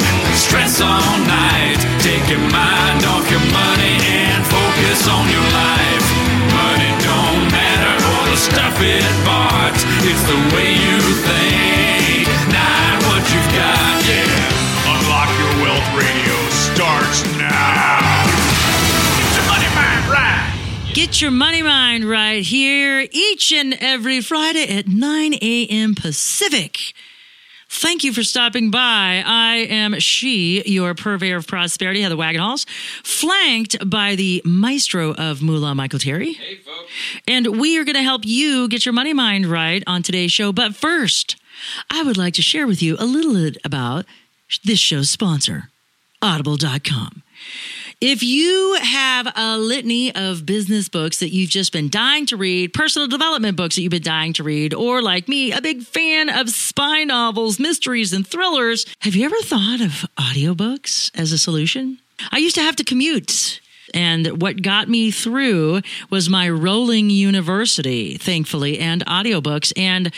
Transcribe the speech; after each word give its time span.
Work 0.00 0.08
all 0.08 0.24
day, 0.24 0.34
stress 0.34 0.80
all 0.80 1.18
night. 1.26 1.80
Take 2.00 2.24
your 2.28 2.40
mind 2.50 3.04
off 3.04 3.28
your 3.30 3.44
money 3.52 3.96
and 4.08 4.40
focus 4.46 5.08
on 5.08 5.28
your 5.28 5.46
life. 5.52 6.06
Money 6.56 6.92
don't 7.04 7.44
matter 7.52 7.94
or 8.00 8.22
the 8.30 8.36
stuff 8.36 8.76
it 8.80 9.04
bought. 9.24 9.76
It's 10.08 10.24
the 10.24 10.40
way 10.56 10.72
you 10.72 10.98
think, 11.28 12.26
not 12.48 12.96
what 13.08 13.22
you've 13.28 13.52
got. 13.52 14.00
Yeah. 14.08 14.58
Unlock 14.88 15.30
Your 15.38 15.54
Wealth 15.64 15.88
Radio 15.94 16.36
starts 16.50 17.22
now. 17.36 18.24
Get 19.20 19.36
your 19.36 19.46
money 19.46 19.70
mind 19.74 20.04
right. 20.08 20.92
Get 20.94 21.20
your 21.20 21.30
money 21.30 21.62
mind 21.62 22.04
right 22.08 22.42
here 22.42 23.06
each 23.12 23.52
and 23.52 23.74
every 23.74 24.20
Friday 24.20 24.66
at 24.78 24.88
9 24.88 25.34
a.m. 25.34 25.94
Pacific. 25.94 26.94
Thank 27.72 28.02
you 28.02 28.12
for 28.12 28.24
stopping 28.24 28.72
by. 28.72 29.22
I 29.24 29.66
am 29.70 30.00
she, 30.00 30.60
your 30.66 30.92
purveyor 30.92 31.36
of 31.36 31.46
prosperity, 31.46 32.02
Heather 32.02 32.16
Wagenhals, 32.16 32.68
flanked 33.04 33.88
by 33.88 34.16
the 34.16 34.42
maestro 34.44 35.14
of 35.14 35.40
Moolah, 35.40 35.76
Michael 35.76 36.00
Terry. 36.00 36.32
Hey, 36.32 36.56
folks. 36.56 36.90
And 37.28 37.60
we 37.60 37.78
are 37.78 37.84
going 37.84 37.94
to 37.94 38.02
help 38.02 38.26
you 38.26 38.66
get 38.66 38.84
your 38.84 38.92
money 38.92 39.14
mind 39.14 39.46
right 39.46 39.84
on 39.86 40.02
today's 40.02 40.32
show. 40.32 40.52
But 40.52 40.74
first, 40.74 41.36
I 41.88 42.02
would 42.02 42.16
like 42.16 42.34
to 42.34 42.42
share 42.42 42.66
with 42.66 42.82
you 42.82 42.96
a 42.98 43.06
little 43.06 43.34
bit 43.34 43.56
about 43.64 44.04
this 44.64 44.80
show's 44.80 45.08
sponsor, 45.08 45.70
Audible.com. 46.20 47.22
If 48.00 48.22
you 48.22 48.78
have 48.80 49.30
a 49.36 49.58
litany 49.58 50.14
of 50.14 50.46
business 50.46 50.88
books 50.88 51.20
that 51.20 51.34
you've 51.34 51.50
just 51.50 51.70
been 51.70 51.90
dying 51.90 52.24
to 52.26 52.38
read, 52.38 52.72
personal 52.72 53.06
development 53.08 53.58
books 53.58 53.74
that 53.74 53.82
you've 53.82 53.90
been 53.90 54.00
dying 54.00 54.32
to 54.34 54.42
read, 54.42 54.72
or 54.72 55.02
like 55.02 55.28
me, 55.28 55.52
a 55.52 55.60
big 55.60 55.82
fan 55.82 56.30
of 56.30 56.48
spy 56.48 57.04
novels, 57.04 57.60
mysteries, 57.60 58.14
and 58.14 58.26
thrillers, 58.26 58.86
have 59.00 59.14
you 59.14 59.26
ever 59.26 59.36
thought 59.42 59.82
of 59.82 60.06
audiobooks 60.18 61.10
as 61.14 61.30
a 61.32 61.36
solution? 61.36 61.98
I 62.32 62.38
used 62.38 62.54
to 62.54 62.62
have 62.62 62.76
to 62.76 62.84
commute. 62.84 63.60
And 63.94 64.40
what 64.40 64.62
got 64.62 64.88
me 64.88 65.10
through 65.10 65.80
was 66.10 66.28
my 66.28 66.48
rolling 66.48 67.10
university, 67.10 68.16
thankfully, 68.16 68.78
and 68.78 69.04
audiobooks. 69.06 69.72
And 69.76 70.12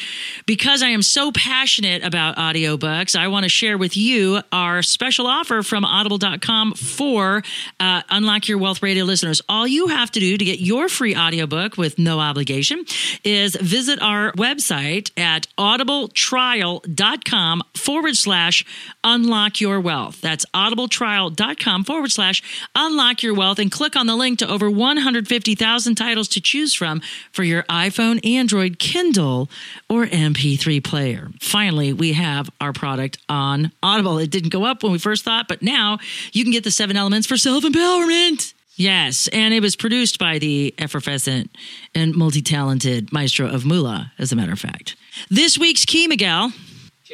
because 0.47 0.83
I 0.83 0.89
am 0.89 1.03
so 1.03 1.33
passionate 1.33 2.03
about 2.03 2.37
audiobooks, 2.37 3.19
I 3.19 3.29
want 3.29 3.45
to 3.45 3.49
share 3.49 3.79
with 3.79 3.97
you 3.97 4.41
our 4.53 4.83
special 4.83 5.27
offer 5.27 5.63
from 5.63 5.85
audible.com 5.85 6.75
for 6.75 7.43
uh, 7.81 8.03
Unlock 8.11 8.49
Your 8.49 8.59
Wealth 8.59 8.83
Radio 8.83 9.05
listeners. 9.05 9.41
All 9.49 9.67
you 9.67 9.89
have 9.89 10.11
to 10.13 10.21
do 10.21 10.37
to 10.37 10.45
get 10.45 10.61
your 10.61 10.89
free 10.89 11.17
audiobook 11.17 11.77
with 11.77 11.99
no 11.99 12.21
obligation 12.21 12.85
is 13.25 13.57
visit 13.57 14.01
our 14.03 14.33
website 14.33 15.11
at 15.19 15.47
audibletrial.com 15.59 17.63
forward 17.75 18.17
slash 18.17 18.65
unlock 19.05 19.61
your 19.61 19.81
wealth. 19.81 20.21
That's 20.21 20.45
audibletrial.com 20.55 21.85
forward 21.85 22.11
slash 22.11 22.43
unlock 22.75 23.23
your 23.23 23.35
wealth 23.35 23.59
and 23.63 23.73
click 23.73 23.97
on 23.97 24.07
the 24.07 24.17
link 24.17 24.41
to 24.41 24.49
over 24.49 24.69
150,000 24.69 25.95
titles 25.95 26.29
to 26.29 26.41
choose 26.41 26.75
from 26.75 27.01
for 27.31 27.45
your 27.45 27.63
iPhone, 27.65 28.25
Android, 28.27 28.79
Kindle, 28.79 29.49
or 29.89 30.05
MP3 30.05 30.85
player. 30.85 31.31
Finally, 31.41 31.95
we 31.95 32.13
have 32.13 32.51
our 32.61 32.75
product 32.75 33.19
on 33.29 33.73
Audible. 33.83 34.19
It 34.19 34.31
didn't 34.31 34.51
go 34.51 34.65
up 34.65 34.83
when 34.83 34.93
we 34.93 34.99
first 34.99 35.25
thought, 35.25 35.49
but 35.49 35.63
now 35.63 35.99
you 36.33 36.45
can 36.45 36.53
get 36.53 36.65
the 36.65 36.71
seven 36.71 36.97
elements 36.97 37.27
for 37.27 37.39
self 37.39 37.65
empowerment. 37.65 38.53
Yes, 38.75 39.29
and 39.29 39.55
it 39.55 39.61
was 39.61 39.77
produced 39.77 40.19
by 40.19 40.39
the 40.39 40.75
effervescent 40.79 41.51
and 41.95 42.15
multi 42.15 42.43
talented 42.43 43.13
maestro 43.13 43.47
of 43.47 43.65
Moolah, 43.65 44.13
as 44.19 44.33
a 44.33 44.37
matter 44.37 44.53
of 44.53 44.59
fact. 44.59 44.97
This 45.31 45.57
week's 45.57 45.85
key, 45.85 46.09
Miguel. 46.09 46.53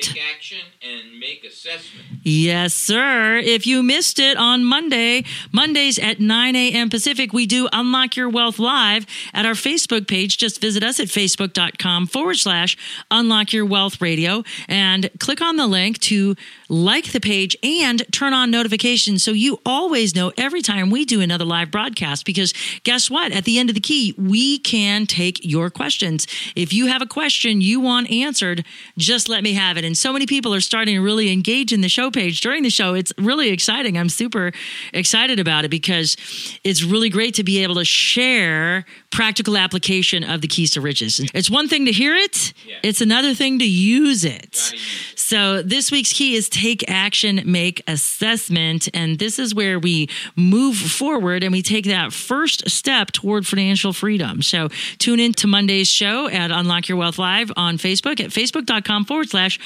Take 0.00 0.22
action 0.34 0.58
and 0.82 1.18
make 1.18 1.44
assessment. 1.44 2.04
Yes, 2.22 2.74
sir. 2.74 3.38
If 3.38 3.66
you 3.66 3.82
missed 3.82 4.18
it 4.18 4.36
on 4.36 4.64
Monday, 4.64 5.24
Mondays 5.50 5.98
at 5.98 6.20
9 6.20 6.54
a.m. 6.54 6.90
Pacific, 6.90 7.32
we 7.32 7.46
do 7.46 7.68
Unlock 7.72 8.16
Your 8.16 8.28
Wealth 8.28 8.58
Live 8.58 9.06
at 9.34 9.44
our 9.44 9.54
Facebook 9.54 10.06
page. 10.06 10.38
Just 10.38 10.60
visit 10.60 10.84
us 10.84 11.00
at 11.00 11.08
facebook.com 11.08 12.06
forward 12.06 12.36
slash 12.36 12.76
Unlock 13.10 13.52
Your 13.52 13.66
Wealth 13.66 14.00
Radio 14.00 14.44
and 14.68 15.10
click 15.18 15.40
on 15.40 15.56
the 15.56 15.66
link 15.66 15.98
to 16.00 16.36
like 16.68 17.12
the 17.12 17.20
page 17.20 17.56
and 17.62 18.04
turn 18.12 18.34
on 18.34 18.50
notifications 18.50 19.22
so 19.22 19.32
you 19.32 19.58
always 19.64 20.14
know 20.14 20.32
every 20.36 20.62
time 20.62 20.90
we 20.90 21.04
do 21.04 21.20
another 21.20 21.44
live 21.44 21.70
broadcast. 21.70 22.24
Because 22.24 22.52
guess 22.84 23.10
what? 23.10 23.32
At 23.32 23.44
the 23.44 23.58
end 23.58 23.70
of 23.70 23.74
the 23.74 23.80
key, 23.80 24.14
we 24.18 24.58
can 24.58 25.06
take 25.06 25.44
your 25.44 25.70
questions. 25.70 26.26
If 26.54 26.72
you 26.72 26.86
have 26.86 27.02
a 27.02 27.06
question 27.06 27.60
you 27.60 27.80
want 27.80 28.10
answered, 28.10 28.64
just 28.96 29.28
let 29.28 29.42
me 29.42 29.54
have 29.54 29.76
it. 29.76 29.87
And 29.88 29.96
so 29.96 30.12
many 30.12 30.26
people 30.26 30.54
are 30.54 30.60
starting 30.60 30.96
to 30.96 31.00
really 31.00 31.32
engage 31.32 31.72
in 31.72 31.80
the 31.80 31.88
show 31.88 32.10
page 32.10 32.42
during 32.42 32.62
the 32.62 32.68
show. 32.68 32.92
It's 32.92 33.10
really 33.16 33.48
exciting. 33.48 33.96
I'm 33.96 34.10
super 34.10 34.52
excited 34.92 35.40
about 35.40 35.64
it 35.64 35.70
because 35.70 36.14
it's 36.62 36.82
really 36.82 37.08
great 37.08 37.32
to 37.36 37.42
be 37.42 37.62
able 37.62 37.76
to 37.76 37.86
share 37.86 38.84
practical 39.10 39.56
application 39.56 40.24
of 40.24 40.42
the 40.42 40.46
keys 40.46 40.72
to 40.72 40.82
riches. 40.82 41.22
It's 41.32 41.48
one 41.48 41.68
thing 41.68 41.86
to 41.86 41.92
hear 41.92 42.14
it, 42.14 42.52
it's 42.82 43.00
another 43.00 43.32
thing 43.32 43.60
to 43.60 43.64
use 43.66 44.26
it. 44.26 44.74
So 45.16 45.62
this 45.62 45.90
week's 45.90 46.12
key 46.12 46.36
is 46.36 46.48
take 46.48 46.88
action, 46.88 47.42
make 47.44 47.82
assessment. 47.86 48.88
And 48.94 49.18
this 49.18 49.38
is 49.38 49.54
where 49.54 49.78
we 49.78 50.08
move 50.36 50.76
forward 50.76 51.44
and 51.44 51.52
we 51.52 51.60
take 51.60 51.84
that 51.84 52.14
first 52.14 52.68
step 52.70 53.12
toward 53.12 53.46
financial 53.46 53.92
freedom. 53.92 54.40
So 54.40 54.68
tune 54.96 55.20
in 55.20 55.34
to 55.34 55.46
Monday's 55.46 55.88
show 55.88 56.28
at 56.28 56.50
Unlock 56.50 56.88
Your 56.88 56.96
Wealth 56.96 57.18
Live 57.18 57.52
on 57.56 57.76
Facebook 57.76 58.20
at 58.20 58.30
facebook.com 58.30 59.04
forward 59.04 59.28
slash 59.28 59.58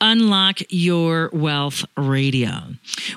unlock 0.00 0.58
your 0.68 1.30
wealth 1.32 1.84
radio. 1.96 2.50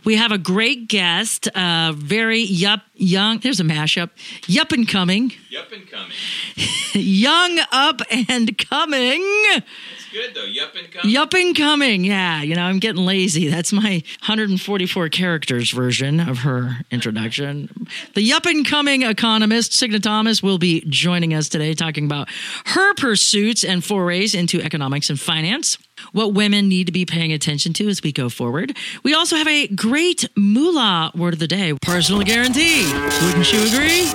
We 0.04 0.16
have 0.16 0.32
a 0.32 0.38
great 0.38 0.88
guest, 0.88 1.48
uh, 1.50 1.94
very 1.96 2.42
yup, 2.42 2.82
young, 2.96 3.40
there's 3.40 3.60
a 3.60 3.64
mashup, 3.64 4.10
yup 4.48 4.72
and 4.72 4.88
coming, 4.88 5.34
Yup 5.50 5.70
and 5.74 5.86
coming. 5.90 6.12
young 6.94 7.60
up 7.74 8.02
and 8.10 8.58
coming. 8.58 9.22
It's 9.22 10.10
good 10.14 10.34
though. 10.34 10.46
Yup 10.46 10.74
and 10.76 10.90
coming. 10.90 11.12
Yup 11.14 11.34
and 11.34 11.56
coming. 11.56 12.06
Yeah, 12.06 12.42
you 12.42 12.56
know, 12.56 12.64
I'm 12.64 12.80
getting 12.80 13.06
lazy. 13.06 13.50
That's 13.50 13.74
my 13.74 14.02
144 14.22 15.10
characters 15.10 15.72
version 15.72 16.22
of 16.22 16.40
her 16.40 16.78
introduction. 16.90 17.88
The 18.14 18.22
Yup 18.22 18.46
and 18.46 18.66
coming 18.66 19.02
economist, 19.04 19.74
Signe 19.74 20.00
Thomas, 20.00 20.42
will 20.42 20.58
be 20.58 20.86
joining 20.88 21.34
us 21.34 21.50
today 21.50 21.74
talking 21.74 22.06
about 22.06 22.30
her 22.68 22.94
pursuits 22.94 23.66
and 23.66 23.84
forays 23.84 24.34
into 24.34 24.62
economics 24.62 25.10
and 25.10 25.20
finance. 25.20 25.78
What 26.12 26.34
women 26.34 26.68
need 26.68 26.88
to 26.88 26.92
be 26.92 27.06
paying 27.06 27.32
attention 27.32 27.74
to 27.74 27.90
as 27.90 28.02
we 28.04 28.12
go 28.12 28.30
forward. 28.30 28.76
We 29.04 29.14
also 29.14 29.36
have 29.36 29.48
a 29.48 29.68
great 29.68 30.28
moolah 30.36 31.12
word 31.16 31.34
of 31.34 31.40
the 31.40 31.48
day 31.48 31.74
personal 31.82 32.24
guarantee. 32.24 32.86
Wouldn't 33.26 33.52
you 33.52 33.62
agree? 33.68 34.06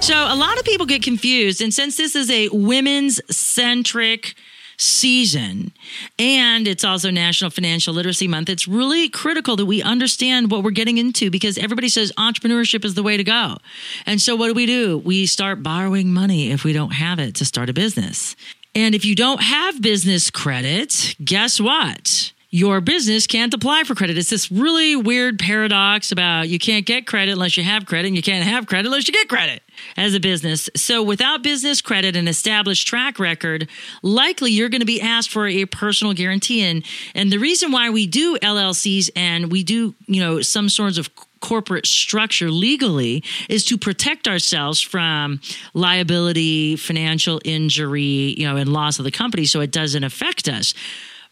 So, 0.00 0.14
a 0.14 0.36
lot 0.36 0.58
of 0.58 0.64
people 0.64 0.86
get 0.86 1.02
confused. 1.02 1.60
And 1.60 1.72
since 1.72 1.96
this 1.96 2.14
is 2.14 2.30
a 2.30 2.48
women's 2.50 3.20
centric 3.34 4.34
season 4.78 5.72
and 6.18 6.68
it's 6.68 6.84
also 6.84 7.10
National 7.10 7.50
Financial 7.50 7.94
Literacy 7.94 8.28
Month, 8.28 8.48
it's 8.48 8.68
really 8.68 9.08
critical 9.08 9.56
that 9.56 9.66
we 9.66 9.82
understand 9.82 10.50
what 10.50 10.62
we're 10.62 10.70
getting 10.70 10.98
into 10.98 11.30
because 11.30 11.58
everybody 11.58 11.88
says 11.88 12.12
entrepreneurship 12.18 12.84
is 12.84 12.94
the 12.94 13.02
way 13.02 13.16
to 13.16 13.24
go. 13.24 13.56
And 14.04 14.20
so, 14.20 14.36
what 14.36 14.48
do 14.48 14.54
we 14.54 14.66
do? 14.66 14.98
We 14.98 15.26
start 15.26 15.62
borrowing 15.62 16.12
money 16.12 16.50
if 16.50 16.64
we 16.64 16.72
don't 16.72 16.92
have 16.92 17.18
it 17.18 17.34
to 17.36 17.44
start 17.44 17.70
a 17.70 17.72
business. 17.72 18.36
And 18.76 18.94
if 18.94 19.06
you 19.06 19.14
don't 19.14 19.42
have 19.42 19.80
business 19.80 20.30
credit, 20.30 21.16
guess 21.24 21.58
what? 21.58 22.34
Your 22.50 22.82
business 22.82 23.26
can't 23.26 23.52
apply 23.54 23.84
for 23.84 23.94
credit. 23.94 24.18
It's 24.18 24.28
this 24.28 24.52
really 24.52 24.94
weird 24.94 25.38
paradox 25.38 26.12
about 26.12 26.50
you 26.50 26.58
can't 26.58 26.84
get 26.84 27.06
credit 27.06 27.32
unless 27.32 27.56
you 27.56 27.64
have 27.64 27.86
credit, 27.86 28.08
and 28.08 28.16
you 28.16 28.22
can't 28.22 28.44
have 28.44 28.66
credit 28.66 28.86
unless 28.86 29.08
you 29.08 29.14
get 29.14 29.30
credit 29.30 29.62
as 29.96 30.14
a 30.14 30.20
business. 30.20 30.68
So, 30.76 31.02
without 31.02 31.42
business 31.42 31.80
credit 31.80 32.16
and 32.16 32.28
established 32.28 32.86
track 32.86 33.18
record, 33.18 33.66
likely 34.02 34.52
you're 34.52 34.68
going 34.68 34.80
to 34.80 34.86
be 34.86 35.00
asked 35.00 35.30
for 35.30 35.46
a 35.46 35.64
personal 35.64 36.12
guarantee. 36.12 36.62
And, 36.62 36.84
and 37.14 37.32
the 37.32 37.38
reason 37.38 37.72
why 37.72 37.88
we 37.88 38.06
do 38.06 38.36
LLCs 38.42 39.08
and 39.16 39.50
we 39.50 39.64
do, 39.64 39.94
you 40.06 40.20
know, 40.20 40.42
some 40.42 40.68
sorts 40.68 40.98
of 40.98 41.08
corporate 41.40 41.86
structure 41.86 42.50
legally 42.50 43.22
is 43.48 43.64
to 43.66 43.78
protect 43.78 44.26
ourselves 44.28 44.80
from 44.80 45.40
liability, 45.74 46.76
financial 46.76 47.40
injury, 47.44 48.34
you 48.36 48.46
know, 48.46 48.56
and 48.56 48.72
loss 48.72 48.98
of 48.98 49.04
the 49.04 49.10
company 49.10 49.44
so 49.44 49.60
it 49.60 49.70
doesn't 49.70 50.04
affect 50.04 50.48
us. 50.48 50.74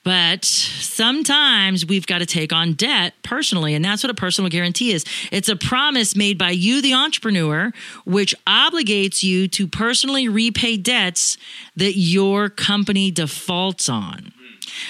But 0.05 0.45
sometimes 0.45 1.87
we've 1.87 2.07
got 2.07 2.19
to 2.19 2.27
take 2.27 2.53
on 2.53 2.75
debt 2.75 3.15
personally, 3.23 3.75
and 3.75 3.83
that's 3.83 4.03
what 4.03 4.11
a 4.11 4.15
personal 4.15 4.51
guarantee 4.51 4.93
is. 4.93 5.05
It's 5.33 5.49
a 5.49 5.57
promise 5.57 6.15
made 6.15 6.37
by 6.37 6.51
you, 6.51 6.83
the 6.83 6.93
entrepreneur, 6.93 7.73
which 8.05 8.35
obligates 8.47 9.23
you 9.23 9.49
to 9.49 9.67
personally 9.67 10.29
repay 10.29 10.77
debts 10.77 11.39
that 11.77 11.97
your 11.97 12.51
company 12.51 13.11
defaults 13.11 13.89
on. 13.89 14.33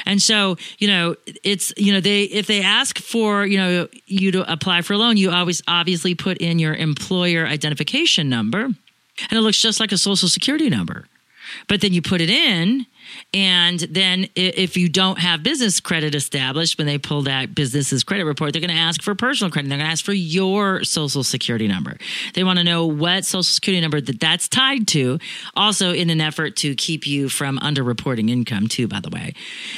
And 0.07 0.21
so, 0.21 0.57
you 0.79 0.89
know, 0.89 1.17
it's 1.43 1.73
you 1.77 1.93
know 1.93 2.01
they 2.01 2.23
if 2.25 2.47
they 2.47 2.63
ask 2.63 2.99
for 2.99 3.47
you 3.47 3.59
know 3.59 3.89
you 4.07 4.33
to 4.33 4.51
apply 4.51 4.83
for 4.83 4.95
a 4.95 4.99
loan, 4.99 5.17
you 5.17 5.31
always 5.31 5.63
obviously 5.69 6.15
put 6.15 6.39
in 6.39 6.59
your 6.59 6.75
employer 6.75 7.47
identification 7.47 8.29
number, 8.29 8.65
and 8.65 9.33
it 9.33 9.41
looks 9.41 9.61
just 9.61 9.81
like 9.81 9.93
a 9.93 9.99
social 9.99 10.29
security 10.29 10.71
number. 10.71 11.07
But 11.69 11.81
then 11.81 11.93
you 11.93 12.03
put 12.03 12.21
it 12.21 12.31
in, 12.31 12.87
and 13.33 13.81
then 13.81 14.29
if 14.37 14.77
you 14.77 14.89
don't 14.89 15.19
have 15.19 15.43
business 15.43 15.81
credit 15.81 16.15
established, 16.15 16.79
when 16.79 16.87
they 16.87 16.99
pull 16.99 17.23
that 17.23 17.55
business's 17.55 18.05
credit 18.05 18.25
report, 18.25 18.53
they're 18.53 18.61
going 18.61 18.75
to 18.75 18.77
ask 18.77 19.03
for 19.03 19.15
personal 19.15 19.51
credit. 19.51 19.69
They're 19.69 19.79
going 19.79 19.87
to 19.87 19.93
ask 19.93 20.05
for 20.05 20.13
your 20.13 20.85
social 20.85 21.25
security 21.25 21.67
number. 21.67 21.97
They 22.35 22.45
want 22.45 22.59
to 22.59 22.65
know 22.65 22.87
what 22.87 23.25
social 23.25 23.43
security 23.43 23.81
number 23.81 24.01
that 24.01 24.21
that's 24.21 24.49
tied 24.49 24.87
to, 24.89 25.19
also 25.55 25.93
in 25.93 26.11
an 26.11 26.21
effort 26.21 26.57
to 26.57 26.75
keep 26.75 27.07
you 27.07 27.29
from 27.29 27.59
underreporting 27.59 28.31
income, 28.31 28.69
too, 28.69 28.87
by 28.87 29.01
the 29.01 29.11
way. 29.11 29.35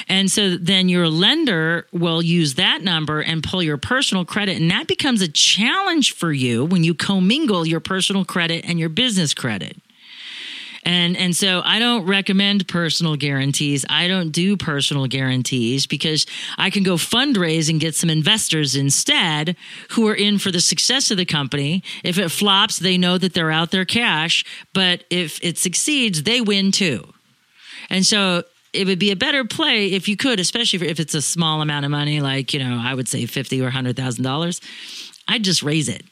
And 0.08 0.30
so 0.30 0.56
then 0.56 0.88
your 0.88 1.08
lender 1.08 1.86
will 1.92 2.22
use 2.22 2.54
that 2.54 2.82
number 2.82 3.20
and 3.20 3.42
pull 3.42 3.62
your 3.62 3.78
personal 3.78 4.24
credit. 4.24 4.60
And 4.60 4.70
that 4.70 4.86
becomes 4.86 5.22
a 5.22 5.28
challenge 5.28 6.14
for 6.14 6.32
you 6.32 6.64
when 6.64 6.84
you 6.84 6.94
commingle 6.94 7.66
your 7.66 7.80
personal 7.80 8.24
credit 8.24 8.64
and 8.64 8.78
your 8.78 8.88
business 8.88 9.34
credit. 9.34 9.76
And 10.86 11.16
and 11.16 11.34
so 11.34 11.62
I 11.64 11.80
don't 11.80 12.06
recommend 12.06 12.68
personal 12.68 13.16
guarantees. 13.16 13.84
I 13.90 14.06
don't 14.06 14.30
do 14.30 14.56
personal 14.56 15.08
guarantees 15.08 15.84
because 15.84 16.26
I 16.56 16.70
can 16.70 16.84
go 16.84 16.94
fundraise 16.94 17.68
and 17.68 17.80
get 17.80 17.96
some 17.96 18.08
investors 18.08 18.76
instead 18.76 19.56
who 19.90 20.06
are 20.06 20.14
in 20.14 20.38
for 20.38 20.52
the 20.52 20.60
success 20.60 21.10
of 21.10 21.16
the 21.16 21.24
company. 21.24 21.82
If 22.04 22.18
it 22.18 22.30
flops, 22.30 22.78
they 22.78 22.98
know 22.98 23.18
that 23.18 23.34
they're 23.34 23.50
out 23.50 23.72
their 23.72 23.84
cash, 23.84 24.44
but 24.72 25.02
if 25.10 25.42
it 25.42 25.58
succeeds, 25.58 26.22
they 26.22 26.40
win 26.40 26.70
too. 26.70 27.12
And 27.90 28.06
so 28.06 28.44
it 28.72 28.86
would 28.86 29.00
be 29.00 29.10
a 29.10 29.16
better 29.16 29.44
play 29.44 29.92
if 29.92 30.08
you 30.08 30.16
could, 30.16 30.38
especially 30.38 30.88
if 30.88 31.00
it's 31.00 31.14
a 31.14 31.22
small 31.22 31.62
amount 31.62 31.84
of 31.84 31.90
money, 31.90 32.20
like, 32.20 32.54
you 32.54 32.60
know, 32.60 32.80
I 32.80 32.94
would 32.94 33.08
say 33.08 33.26
fifty 33.26 33.60
or 33.60 33.70
hundred 33.70 33.96
thousand 33.96 34.22
dollars. 34.22 34.60
I'd 35.26 35.42
just 35.42 35.64
raise 35.64 35.88
it. 35.88 36.04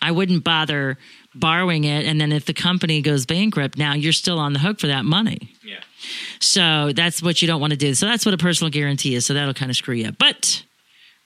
I 0.00 0.12
wouldn't 0.12 0.44
bother 0.44 0.96
borrowing 1.34 1.84
it 1.84 2.06
and 2.06 2.20
then 2.20 2.32
if 2.32 2.44
the 2.44 2.54
company 2.54 3.00
goes 3.02 3.26
bankrupt 3.26 3.76
now 3.76 3.94
you're 3.94 4.12
still 4.12 4.38
on 4.38 4.52
the 4.52 4.58
hook 4.58 4.78
for 4.80 4.86
that 4.86 5.04
money. 5.04 5.52
Yeah. 5.64 5.80
so 6.40 6.92
that's 6.94 7.22
what 7.22 7.42
you 7.42 7.48
don't 7.48 7.60
want 7.60 7.72
to 7.72 7.76
do. 7.78 7.94
So 7.94 8.06
that's 8.06 8.24
what 8.24 8.34
a 8.34 8.38
personal 8.38 8.70
guarantee 8.70 9.14
is 9.14 9.26
so 9.26 9.34
that'll 9.34 9.54
kind 9.54 9.70
of 9.70 9.76
screw 9.76 9.94
you 9.94 10.08
up. 10.08 10.16
But 10.18 10.64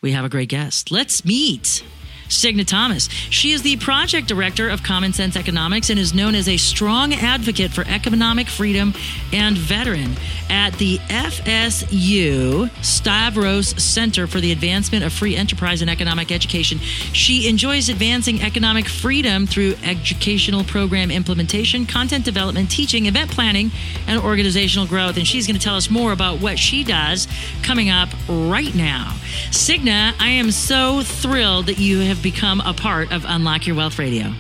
we 0.01 0.13
have 0.13 0.25
a 0.25 0.29
great 0.29 0.49
guest. 0.49 0.91
Let's 0.91 1.25
meet 1.25 1.85
Signe 2.29 2.65
Thomas. 2.65 3.09
She 3.31 3.53
is 3.53 3.63
the 3.63 3.77
project 3.77 4.29
director 4.29 4.69
of 4.69 4.83
Common 4.83 5.13
Sense 5.13 5.37
Economics 5.37 5.91
and 5.91 5.99
is 5.99 6.15
known 6.15 6.35
as 6.35 6.49
a 6.49 6.57
strong 6.57 7.15
advocate 7.15 7.73
for 7.73 7.85
economic 7.87 8.49
freedom 8.49 8.95
and 9.33 9.57
veteran 9.57 10.17
at 10.51 10.75
the 10.75 10.99
FSU 11.09 12.71
Stavros 12.85 13.83
Center 13.83 14.27
for 14.27 14.41
the 14.41 14.53
Advancement 14.53 15.05
of 15.05 15.13
Free 15.13 15.37
Enterprise 15.37 15.81
and 15.83 15.91
Economic 15.91 16.33
Education. 16.33 16.79
She 16.79 17.49
enjoys 17.49 17.89
advancing 17.89 18.41
economic 18.43 18.87
freedom 18.87 19.47
through 19.47 19.75
educational 19.85 20.65
program 20.65 21.11
implementation, 21.11 21.87
content 21.87 22.25
development, 22.25 22.71
teaching, 22.71 23.07
event 23.07 23.31
planning, 23.31 23.71
and 24.07 24.21
organizational 24.21 24.87
growth. 24.87 25.17
And 25.17 25.27
she's 25.27 25.47
going 25.47 25.59
to 25.59 25.63
tell 25.63 25.77
us 25.77 25.91
more 25.91 26.13
about 26.13 26.41
what 26.41 26.59
she 26.59 26.85
does 26.85 27.29
coming 27.63 27.91
up 27.91 28.09
right 28.29 28.75
now. 28.75 29.17
Signe, 29.51 29.89
I 29.89 30.29
am 30.29 30.51
so 30.51 31.03
thrilled 31.03 31.67
that 31.67 31.79
you 31.79 32.01
have 32.01 32.18
become 32.23 32.61
a 32.62 32.75
part 32.75 33.12
of 33.12 33.25
Unlock 33.26 33.67
Your 33.67 33.76
Wealth 33.76 33.99
Radio. 33.99 34.32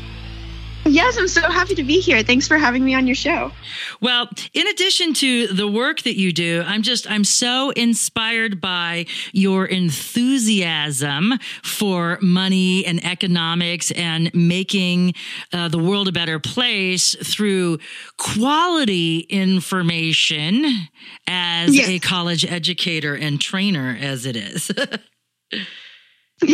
Yes, 0.84 1.18
I'm 1.18 1.28
so 1.28 1.42
happy 1.42 1.74
to 1.74 1.82
be 1.82 2.00
here. 2.00 2.22
Thanks 2.22 2.48
for 2.48 2.56
having 2.56 2.82
me 2.82 2.94
on 2.94 3.06
your 3.06 3.14
show. 3.16 3.52
Well, 4.00 4.26
in 4.54 4.66
addition 4.68 5.12
to 5.14 5.48
the 5.48 5.68
work 5.68 6.00
that 6.02 6.16
you 6.16 6.32
do, 6.32 6.62
I'm 6.66 6.80
just 6.82 7.10
I'm 7.10 7.24
so 7.24 7.70
inspired 7.70 8.58
by 8.58 9.04
your 9.32 9.66
enthusiasm 9.66 11.34
for 11.62 12.18
money 12.22 12.86
and 12.86 13.04
economics 13.04 13.90
and 13.90 14.32
making 14.34 15.12
uh, 15.52 15.68
the 15.68 15.78
world 15.78 16.08
a 16.08 16.12
better 16.12 16.38
place 16.38 17.14
through 17.22 17.78
quality 18.16 19.20
information 19.28 20.64
as 21.26 21.76
Yes. 21.76 21.88
a 21.88 21.98
college 21.98 22.46
educator 22.50 23.14
and 23.14 23.38
trainer 23.38 23.98
as 24.00 24.24
it 24.24 24.36
is. 24.36 24.70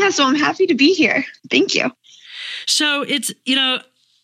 Yeah, 0.05 0.11
so 0.11 0.27
I'm 0.27 0.35
happy 0.35 0.67
to 0.67 0.75
be 0.75 0.93
here. 0.93 1.25
Thank 1.51 1.75
you. 1.75 1.91
So 2.67 3.01
it's, 3.01 3.33
you 3.47 3.57
know, 3.57 3.79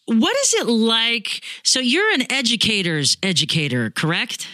what 0.05 0.37
is 0.43 0.53
it 0.55 0.67
like? 0.67 1.43
So 1.63 1.81
you're 1.81 2.13
an 2.13 2.31
educator's 2.31 3.17
educator, 3.23 3.89
correct? 3.89 4.47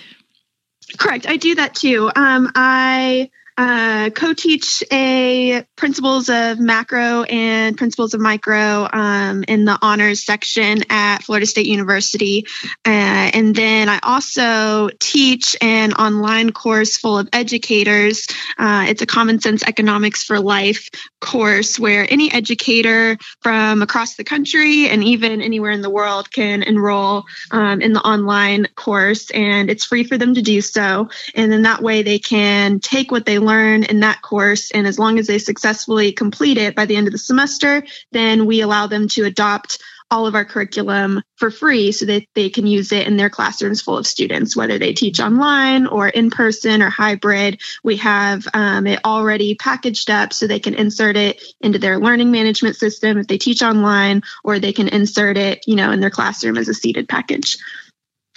Correct. 0.98 1.26
I 1.28 1.36
do 1.36 1.56
that 1.56 1.74
too. 1.74 2.12
Um, 2.14 2.52
I 2.54 3.28
uh, 3.58 4.10
co-teach 4.10 4.82
a 4.92 5.64
principles 5.76 6.28
of 6.28 6.58
macro 6.58 7.22
and 7.24 7.76
principles 7.76 8.14
of 8.14 8.20
micro 8.20 8.88
um, 8.92 9.44
in 9.48 9.64
the 9.64 9.78
honors 9.80 10.24
section 10.24 10.82
at 10.90 11.22
Florida 11.22 11.46
State 11.46 11.66
University, 11.66 12.46
uh, 12.84 13.30
and 13.34 13.54
then 13.54 13.88
I 13.88 13.98
also 14.02 14.90
teach 15.00 15.56
an 15.60 15.92
online 15.94 16.52
course 16.52 16.96
full 16.96 17.18
of 17.18 17.28
educators. 17.32 18.26
Uh, 18.58 18.86
it's 18.88 19.02
a 19.02 19.06
Common 19.06 19.40
Sense 19.40 19.62
Economics 19.62 20.24
for 20.24 20.38
Life 20.40 20.88
course 21.20 21.78
where 21.78 22.06
any 22.10 22.32
educator 22.32 23.16
from 23.40 23.82
across 23.82 24.16
the 24.16 24.24
country 24.24 24.88
and 24.88 25.02
even 25.02 25.40
anywhere 25.40 25.70
in 25.70 25.82
the 25.82 25.90
world 25.90 26.30
can 26.30 26.62
enroll 26.62 27.24
um, 27.50 27.80
in 27.80 27.92
the 27.92 28.00
online 28.00 28.66
course, 28.74 29.30
and 29.30 29.70
it's 29.70 29.84
free 29.84 30.04
for 30.04 30.18
them 30.18 30.34
to 30.34 30.42
do 30.42 30.60
so. 30.60 31.08
And 31.34 31.50
then 31.50 31.62
that 31.62 31.82
way 31.82 32.02
they 32.02 32.18
can 32.18 32.80
take 32.80 33.10
what 33.10 33.24
they 33.24 33.38
learn 33.46 33.84
in 33.84 34.00
that 34.00 34.20
course, 34.22 34.70
and 34.72 34.86
as 34.86 34.98
long 34.98 35.18
as 35.18 35.26
they 35.26 35.38
successfully 35.38 36.12
complete 36.12 36.58
it 36.58 36.74
by 36.74 36.84
the 36.84 36.96
end 36.96 37.06
of 37.06 37.12
the 37.12 37.18
semester, 37.18 37.84
then 38.12 38.44
we 38.44 38.60
allow 38.60 38.86
them 38.86 39.08
to 39.08 39.24
adopt 39.24 39.78
all 40.10 40.26
of 40.26 40.34
our 40.34 40.44
curriculum 40.44 41.22
for 41.36 41.50
free 41.50 41.90
so 41.90 42.06
that 42.06 42.24
they 42.34 42.48
can 42.48 42.66
use 42.66 42.92
it 42.92 43.06
in 43.06 43.16
their 43.16 43.30
classrooms 43.30 43.82
full 43.82 43.98
of 43.98 44.06
students, 44.06 44.56
whether 44.56 44.78
they 44.78 44.92
teach 44.92 45.18
online 45.18 45.86
or 45.86 46.08
in 46.08 46.30
person 46.30 46.80
or 46.80 46.90
hybrid. 46.90 47.60
We 47.82 47.96
have 47.96 48.46
um, 48.54 48.86
it 48.86 49.00
already 49.04 49.56
packaged 49.56 50.10
up 50.10 50.32
so 50.32 50.46
they 50.46 50.60
can 50.60 50.74
insert 50.74 51.16
it 51.16 51.42
into 51.60 51.78
their 51.78 51.98
learning 51.98 52.30
management 52.30 52.76
system 52.76 53.18
if 53.18 53.26
they 53.26 53.38
teach 53.38 53.62
online, 53.62 54.22
or 54.44 54.58
they 54.58 54.72
can 54.72 54.88
insert 54.88 55.36
it, 55.36 55.64
you 55.66 55.74
know, 55.74 55.90
in 55.90 56.00
their 56.00 56.10
classroom 56.10 56.56
as 56.56 56.68
a 56.68 56.74
seated 56.74 57.08
package. 57.08 57.58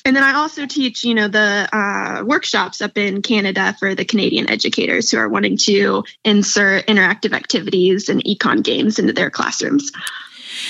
And 0.05 0.15
then 0.15 0.23
I 0.23 0.33
also 0.33 0.65
teach, 0.65 1.03
you 1.03 1.13
know, 1.13 1.27
the 1.27 1.67
uh, 1.71 2.23
workshops 2.23 2.81
up 2.81 2.97
in 2.97 3.21
Canada 3.21 3.75
for 3.79 3.95
the 3.95 4.05
Canadian 4.05 4.49
educators 4.49 5.11
who 5.11 5.17
are 5.17 5.29
wanting 5.29 5.57
to 5.57 6.03
insert 6.23 6.87
interactive 6.87 7.33
activities 7.33 8.09
and 8.09 8.23
econ 8.23 8.63
games 8.63 8.99
into 8.99 9.13
their 9.13 9.29
classrooms. 9.29 9.91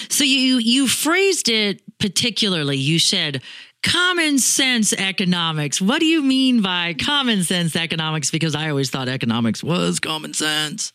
So 0.09 0.23
you 0.23 0.57
you 0.57 0.87
phrased 0.87 1.49
it 1.49 1.81
particularly. 1.99 2.77
You 2.77 2.99
said 2.99 3.41
common 3.81 4.37
sense 4.39 4.91
economics. 4.93 5.79
What 5.79 5.99
do 5.99 6.05
you 6.05 6.21
mean 6.21 6.61
by 6.61 6.93
common 6.93 7.43
sense 7.43 7.75
economics? 7.75 8.29
Because 8.29 8.55
I 8.55 8.69
always 8.69 8.89
thought 8.89 9.07
economics 9.07 9.63
was 9.63 9.99
common 9.99 10.33
sense. 10.33 10.91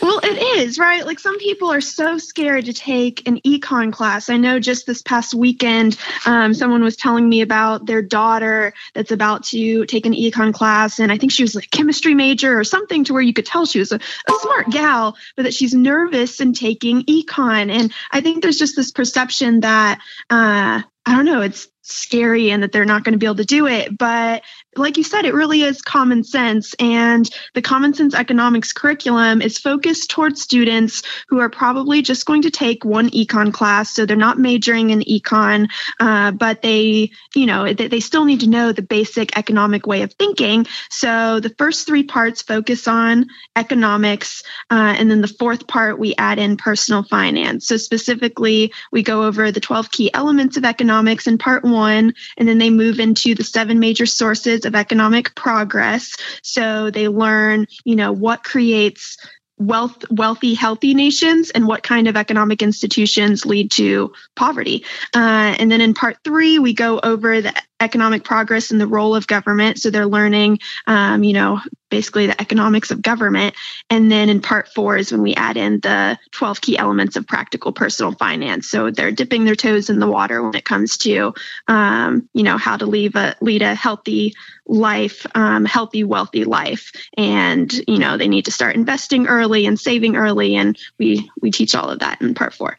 Well, 0.00 0.20
it 0.22 0.58
is, 0.58 0.78
right? 0.78 1.04
Like 1.04 1.18
some 1.18 1.38
people 1.38 1.72
are 1.72 1.80
so 1.80 2.18
scared 2.18 2.66
to 2.66 2.72
take 2.72 3.26
an 3.26 3.40
econ 3.40 3.92
class. 3.92 4.28
I 4.28 4.36
know 4.36 4.60
just 4.60 4.86
this 4.86 5.02
past 5.02 5.34
weekend, 5.34 5.96
um, 6.26 6.54
someone 6.54 6.84
was 6.84 6.96
telling 6.96 7.28
me 7.28 7.40
about 7.40 7.86
their 7.86 8.02
daughter 8.02 8.72
that's 8.94 9.10
about 9.10 9.44
to 9.46 9.84
take 9.86 10.06
an 10.06 10.12
econ 10.12 10.54
class. 10.54 11.00
And 11.00 11.10
I 11.10 11.18
think 11.18 11.32
she 11.32 11.42
was 11.42 11.54
like 11.54 11.66
a 11.66 11.76
chemistry 11.76 12.14
major 12.14 12.58
or 12.58 12.64
something 12.64 13.04
to 13.04 13.12
where 13.12 13.22
you 13.22 13.32
could 13.32 13.46
tell 13.46 13.66
she 13.66 13.80
was 13.80 13.90
a, 13.90 13.96
a 13.96 14.32
smart 14.40 14.70
gal, 14.70 15.16
but 15.36 15.42
that 15.42 15.54
she's 15.54 15.74
nervous 15.74 16.40
in 16.40 16.52
taking 16.52 17.02
econ. 17.06 17.70
And 17.70 17.92
I 18.12 18.20
think 18.20 18.42
there's 18.42 18.58
just 18.58 18.76
this 18.76 18.92
perception 18.92 19.60
that, 19.60 19.98
uh, 20.30 20.82
I 21.06 21.16
don't 21.16 21.24
know, 21.24 21.40
it's 21.40 21.66
scary 21.90 22.50
and 22.50 22.62
that 22.62 22.72
they're 22.72 22.84
not 22.84 23.04
going 23.04 23.12
to 23.12 23.18
be 23.18 23.26
able 23.26 23.36
to 23.36 23.44
do 23.44 23.66
it. 23.66 23.96
But 23.96 24.42
like 24.76 24.96
you 24.96 25.02
said, 25.04 25.24
it 25.24 25.34
really 25.34 25.62
is 25.62 25.82
common 25.82 26.22
sense. 26.22 26.74
And 26.78 27.28
the 27.54 27.62
common 27.62 27.92
sense 27.92 28.14
economics 28.14 28.72
curriculum 28.72 29.42
is 29.42 29.58
focused 29.58 30.10
towards 30.10 30.40
students 30.40 31.02
who 31.28 31.40
are 31.40 31.50
probably 31.50 32.02
just 32.02 32.24
going 32.24 32.42
to 32.42 32.50
take 32.50 32.84
one 32.84 33.10
econ 33.10 33.52
class. 33.52 33.90
So 33.90 34.06
they're 34.06 34.16
not 34.16 34.38
majoring 34.38 34.90
in 34.90 35.00
econ, 35.00 35.68
uh, 35.98 36.30
but 36.30 36.62
they, 36.62 37.10
you 37.34 37.46
know, 37.46 37.72
they, 37.72 37.88
they 37.88 38.00
still 38.00 38.24
need 38.24 38.40
to 38.40 38.48
know 38.48 38.72
the 38.72 38.82
basic 38.82 39.36
economic 39.36 39.86
way 39.86 40.02
of 40.02 40.12
thinking. 40.14 40.66
So 40.88 41.40
the 41.40 41.54
first 41.58 41.86
three 41.86 42.04
parts 42.04 42.42
focus 42.42 42.86
on 42.86 43.26
economics. 43.56 44.42
Uh, 44.70 44.94
and 44.96 45.10
then 45.10 45.20
the 45.20 45.28
fourth 45.28 45.66
part, 45.66 45.98
we 45.98 46.14
add 46.16 46.38
in 46.38 46.56
personal 46.56 47.02
finance. 47.02 47.66
So 47.66 47.76
specifically, 47.76 48.72
we 48.92 49.02
go 49.02 49.24
over 49.24 49.50
the 49.50 49.60
12 49.60 49.90
key 49.90 50.14
elements 50.14 50.56
of 50.56 50.64
economics 50.64 51.26
in 51.26 51.38
part 51.38 51.64
one, 51.64 51.79
and 51.88 52.14
then 52.36 52.58
they 52.58 52.70
move 52.70 53.00
into 53.00 53.34
the 53.34 53.44
seven 53.44 53.78
major 53.78 54.06
sources 54.06 54.64
of 54.64 54.74
economic 54.74 55.34
progress. 55.34 56.16
So 56.42 56.90
they 56.90 57.08
learn, 57.08 57.66
you 57.84 57.96
know, 57.96 58.12
what 58.12 58.44
creates 58.44 59.16
wealth 59.58 60.04
wealthy 60.10 60.54
healthy 60.54 60.94
nations 60.94 61.50
and 61.50 61.66
what 61.66 61.82
kind 61.82 62.08
of 62.08 62.16
economic 62.16 62.62
institutions 62.62 63.44
lead 63.44 63.70
to 63.70 64.10
poverty 64.34 64.86
uh, 65.14 65.54
and 65.58 65.70
then 65.70 65.82
in 65.82 65.92
part 65.92 66.16
three 66.24 66.58
we 66.58 66.72
go 66.72 66.98
over 66.98 67.42
the 67.42 67.52
economic 67.80 68.24
progress 68.24 68.70
and 68.70 68.80
the 68.80 68.86
role 68.86 69.14
of 69.14 69.26
government. 69.26 69.78
So 69.78 69.90
they're 69.90 70.06
learning 70.06 70.58
um, 70.86 71.24
you 71.24 71.32
know 71.32 71.60
basically 71.90 72.26
the 72.26 72.40
economics 72.40 72.90
of 72.90 73.02
government. 73.02 73.54
And 73.90 74.10
then 74.10 74.28
in 74.28 74.40
part 74.40 74.68
four 74.68 74.96
is 74.96 75.12
when 75.12 75.22
we 75.22 75.34
add 75.34 75.56
in 75.56 75.80
the 75.80 76.18
12 76.30 76.60
key 76.60 76.78
elements 76.78 77.16
of 77.16 77.26
practical 77.26 77.72
personal 77.72 78.12
finance. 78.12 78.70
So 78.70 78.90
they're 78.90 79.10
dipping 79.10 79.44
their 79.44 79.56
toes 79.56 79.90
in 79.90 79.98
the 79.98 80.06
water 80.06 80.42
when 80.42 80.54
it 80.54 80.64
comes 80.64 80.96
to 80.98 81.34
um, 81.68 82.28
you 82.32 82.44
know 82.44 82.56
how 82.56 82.76
to 82.76 82.86
leave 82.86 83.16
a 83.16 83.34
lead 83.40 83.62
a 83.62 83.74
healthy 83.74 84.34
life 84.66 85.26
um, 85.34 85.64
healthy 85.64 86.04
wealthy 86.04 86.44
life. 86.44 86.92
And 87.16 87.72
you 87.88 87.98
know 87.98 88.16
they 88.16 88.28
need 88.28 88.46
to 88.46 88.52
start 88.52 88.76
investing 88.76 89.26
early 89.26 89.66
and 89.66 89.78
saving 89.78 90.16
early. 90.16 90.56
And 90.56 90.78
we 90.98 91.30
we 91.42 91.50
teach 91.50 91.74
all 91.74 91.90
of 91.90 91.98
that 91.98 92.20
in 92.22 92.34
part 92.34 92.54
four 92.54 92.78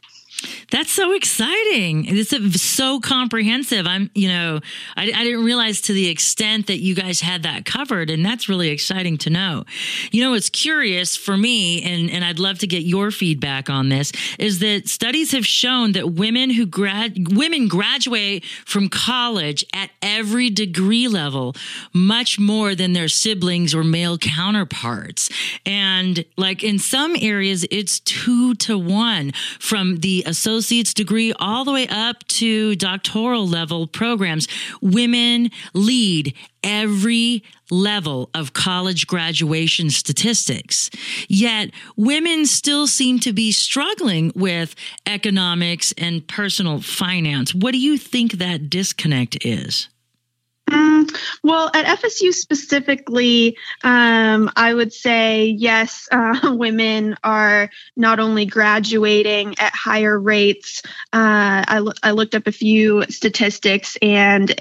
that's 0.72 0.92
so 0.92 1.14
exciting. 1.14 2.06
It's 2.08 2.62
so 2.62 3.00
comprehensive. 3.00 3.86
I'm, 3.86 4.10
you 4.16 4.28
know, 4.28 4.60
I, 4.96 5.12
I, 5.16 5.24
didn't 5.24 5.44
realize 5.44 5.82
to 5.82 5.94
the 5.94 6.08
extent 6.08 6.68
that 6.68 6.80
you 6.80 6.96
guys 6.96 7.22
had 7.22 7.44
that 7.44 7.66
covered, 7.66 8.10
and 8.10 8.26
that's 8.26 8.48
really 8.48 8.70
exciting 8.70 9.18
to 9.20 9.30
know. 9.30 9.66
You 10.12 10.24
know, 10.24 10.34
it's 10.34 10.50
curious 10.50 11.16
for 11.16 11.38
me, 11.38 11.84
and, 11.84 12.10
and 12.10 12.24
I'd 12.24 12.40
love 12.40 12.60
to 12.60 12.68
get 12.68 12.84
your 12.84 13.12
feedback 13.12 13.70
on 13.70 13.90
this, 13.90 14.12
is 14.40 14.60
that 14.60 14.88
studies 14.88 15.32
have 15.32 15.46
shown 15.46 15.92
that 15.94 16.14
women 16.14 16.50
who 16.50 16.66
grad 16.66 17.36
women 17.36 17.68
graduate 17.68 18.46
from 18.66 18.90
college 18.90 19.66
at 19.74 19.90
every 20.02 20.50
degree 20.50 21.08
level 21.08 21.56
much 21.94 22.40
more 22.40 22.76
than 22.76 22.94
their 22.94 23.08
siblings 23.08 23.76
or 23.76 23.84
male 23.84 24.18
counterparts. 24.18 25.30
And 25.66 26.26
like 26.38 26.64
in 26.64 26.80
some 26.80 27.16
areas, 27.20 27.66
it's 27.72 28.00
two 28.00 28.56
to 28.56 28.78
one 28.78 29.32
from 29.60 29.98
the 29.98 30.24
associate's 30.32 30.94
degree 30.94 31.34
all 31.40 31.64
the 31.64 31.72
way 31.72 31.88
up 31.88 32.26
to 32.28 32.76
doctoral 32.76 33.48
level 33.48 33.86
programs. 33.86 34.48
Women 34.82 35.52
lead 35.74 36.34
every 36.64 37.44
level 37.70 38.30
of 38.34 38.54
college 38.54 39.08
graduation 39.08 39.90
statistics. 39.90 40.90
Yet 41.28 41.72
women 41.96 42.46
still 42.46 42.88
seem 42.88 43.20
to 43.20 43.34
be 43.34 43.52
struggling 43.52 44.32
with 44.36 44.76
economics 45.06 45.94
and 45.98 46.28
personal 46.28 46.82
finance. 46.82 47.54
What 47.54 47.72
do 47.74 47.80
you 47.80 47.98
think 47.98 48.34
that 48.34 48.70
disconnect 48.70 49.46
is? 49.46 49.88
Mm, 50.72 51.14
well, 51.44 51.70
at 51.74 52.00
FSU 52.00 52.34
specifically, 52.34 53.58
um, 53.84 54.50
I 54.56 54.74
would 54.74 54.94
say 54.94 55.46
yes, 55.46 56.08
uh, 56.12 56.56
women 56.56 57.18
are 57.24 57.70
not 57.98 58.20
only 58.20 58.46
graduating 58.46 59.56
at 59.60 59.74
higher 59.76 60.18
rates. 60.18 60.82
Uh, 61.12 61.64
I, 61.68 61.86
I 62.04 62.12
looked 62.12 62.36
up 62.36 62.48
a 62.48 62.52
few 62.52 63.04
statistics, 63.10 63.98
and 64.02 64.56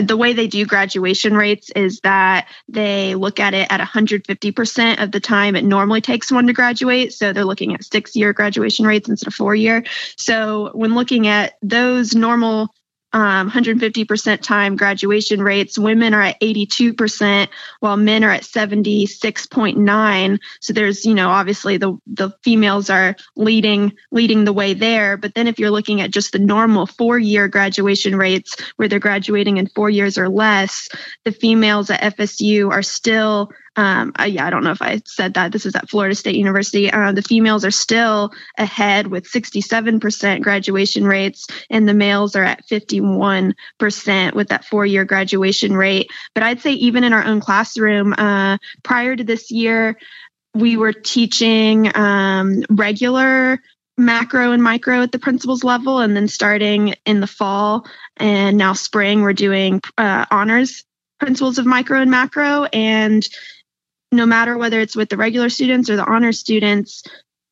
the 0.00 0.16
way 0.16 0.32
they 0.32 0.46
do 0.46 0.64
graduation 0.66 1.34
rates 1.34 1.70
is 1.70 2.00
that 2.00 2.48
they 2.68 3.14
look 3.16 3.40
at 3.40 3.54
it 3.54 3.66
at 3.70 3.80
150% 3.80 5.02
of 5.02 5.10
the 5.10 5.20
time 5.20 5.56
it 5.56 5.64
normally 5.64 6.00
takes 6.00 6.30
one 6.30 6.46
to 6.46 6.52
graduate. 6.52 7.12
So 7.12 7.32
they're 7.32 7.44
looking 7.44 7.74
at 7.74 7.84
six 7.84 8.14
year 8.14 8.32
graduation 8.32 8.86
rates 8.86 9.08
instead 9.08 9.28
of 9.28 9.34
four 9.34 9.54
year. 9.54 9.84
So 10.16 10.70
when 10.74 10.94
looking 10.94 11.26
at 11.26 11.54
those 11.62 12.14
normal 12.14 12.70
um, 13.12 13.50
150% 13.50 14.42
time 14.42 14.76
graduation 14.76 15.40
rates. 15.40 15.78
Women 15.78 16.12
are 16.12 16.22
at 16.22 16.40
82%, 16.40 17.48
while 17.80 17.96
men 17.96 18.24
are 18.24 18.30
at 18.30 18.42
76.9. 18.42 20.38
So 20.60 20.72
there's, 20.72 21.06
you 21.06 21.14
know, 21.14 21.30
obviously 21.30 21.76
the 21.76 21.96
the 22.06 22.30
females 22.42 22.90
are 22.90 23.16
leading 23.36 23.92
leading 24.10 24.44
the 24.44 24.52
way 24.52 24.74
there. 24.74 25.16
But 25.16 25.34
then 25.34 25.46
if 25.46 25.58
you're 25.58 25.70
looking 25.70 26.00
at 26.00 26.10
just 26.10 26.32
the 26.32 26.38
normal 26.38 26.86
four 26.86 27.18
year 27.18 27.48
graduation 27.48 28.16
rates, 28.16 28.56
where 28.76 28.88
they're 28.88 28.98
graduating 28.98 29.56
in 29.56 29.68
four 29.68 29.88
years 29.88 30.18
or 30.18 30.28
less, 30.28 30.88
the 31.24 31.32
females 31.32 31.90
at 31.90 32.16
FSU 32.16 32.70
are 32.70 32.82
still 32.82 33.50
um, 33.76 34.12
I, 34.16 34.26
yeah, 34.26 34.46
I 34.46 34.50
don't 34.50 34.64
know 34.64 34.70
if 34.70 34.80
I 34.80 35.02
said 35.06 35.34
that. 35.34 35.52
This 35.52 35.66
is 35.66 35.76
at 35.76 35.90
Florida 35.90 36.14
State 36.14 36.36
University. 36.36 36.90
Uh, 36.90 37.12
the 37.12 37.22
females 37.22 37.64
are 37.64 37.70
still 37.70 38.32
ahead 38.56 39.06
with 39.06 39.30
67% 39.30 40.42
graduation 40.42 41.04
rates, 41.04 41.46
and 41.68 41.86
the 41.86 41.94
males 41.94 42.34
are 42.36 42.44
at 42.44 42.66
51% 42.68 43.54
with 44.34 44.48
that 44.48 44.64
four 44.64 44.86
year 44.86 45.04
graduation 45.04 45.76
rate. 45.76 46.10
But 46.34 46.42
I'd 46.42 46.60
say, 46.60 46.72
even 46.72 47.04
in 47.04 47.12
our 47.12 47.24
own 47.24 47.40
classroom, 47.40 48.14
uh, 48.14 48.56
prior 48.82 49.14
to 49.14 49.24
this 49.24 49.50
year, 49.50 49.98
we 50.54 50.78
were 50.78 50.94
teaching 50.94 51.94
um, 51.94 52.64
regular 52.70 53.60
macro 53.98 54.52
and 54.52 54.62
micro 54.62 55.02
at 55.02 55.12
the 55.12 55.18
principal's 55.18 55.64
level 55.64 56.00
and 56.00 56.16
then 56.16 56.28
starting 56.28 56.94
in 57.04 57.20
the 57.20 57.26
fall 57.26 57.86
and 58.18 58.56
now 58.58 58.74
spring 58.74 59.22
we're 59.22 59.32
doing 59.32 59.80
uh, 59.96 60.26
honors 60.30 60.84
principles 61.18 61.58
of 61.58 61.64
micro 61.64 62.00
and 62.00 62.10
macro 62.10 62.64
and 62.64 63.26
no 64.16 64.26
matter 64.26 64.56
whether 64.56 64.80
it's 64.80 64.96
with 64.96 65.08
the 65.08 65.16
regular 65.16 65.48
students 65.48 65.90
or 65.90 65.96
the 65.96 66.04
honor 66.04 66.32
students, 66.32 67.02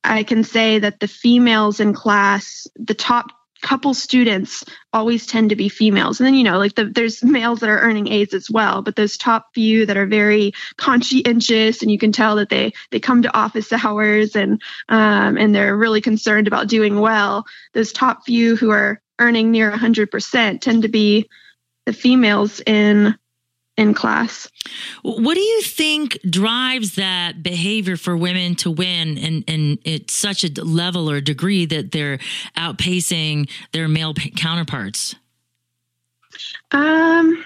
I 0.03 0.23
can 0.23 0.43
say 0.43 0.79
that 0.79 0.99
the 0.99 1.07
females 1.07 1.79
in 1.79 1.93
class, 1.93 2.67
the 2.75 2.93
top 2.93 3.31
couple 3.61 3.95
students 3.95 4.63
always 4.93 5.25
tend 5.25 5.49
to 5.49 5.55
be 5.55 5.69
females. 5.69 6.19
And 6.19 6.27
then, 6.27 6.35
you 6.35 6.43
know, 6.43 6.59
like 6.59 6.75
the, 6.75 6.85
there's 6.85 7.23
males 7.23 7.61
that 7.61 7.69
are 7.69 7.79
earning 7.79 8.07
A's 8.07 8.33
as 8.33 8.49
well, 8.49 8.83
but 8.83 8.95
those 8.95 9.17
top 9.17 9.47
few 9.55 9.87
that 9.87 9.97
are 9.97 10.05
very 10.05 10.53
conscientious 10.77 11.81
and 11.81 11.89
you 11.89 11.97
can 11.97 12.11
tell 12.11 12.35
that 12.35 12.49
they, 12.49 12.73
they 12.91 12.99
come 12.99 13.23
to 13.23 13.35
office 13.35 13.73
hours 13.85 14.35
and, 14.35 14.61
um, 14.87 15.37
and 15.37 15.55
they're 15.55 15.75
really 15.75 16.01
concerned 16.01 16.47
about 16.47 16.67
doing 16.67 16.99
well. 16.99 17.45
Those 17.73 17.91
top 17.91 18.25
few 18.25 18.55
who 18.55 18.69
are 18.69 19.01
earning 19.17 19.49
near 19.49 19.71
100% 19.71 20.61
tend 20.61 20.83
to 20.83 20.89
be 20.89 21.27
the 21.87 21.93
females 21.93 22.61
in 22.61 23.17
in 23.85 23.93
class. 23.93 24.49
What 25.03 25.35
do 25.35 25.41
you 25.41 25.61
think 25.61 26.19
drives 26.29 26.95
that 26.95 27.41
behavior 27.41 27.95
for 27.95 28.17
women 28.17 28.55
to 28.55 28.71
win 28.71 29.17
and, 29.17 29.43
and 29.47 29.77
it's 29.85 30.13
such 30.13 30.43
a 30.43 30.63
level 30.63 31.09
or 31.09 31.21
degree 31.21 31.65
that 31.67 31.91
they're 31.91 32.19
outpacing 32.57 33.49
their 33.71 33.87
male 33.87 34.13
counterparts? 34.13 35.15
Um, 36.71 37.45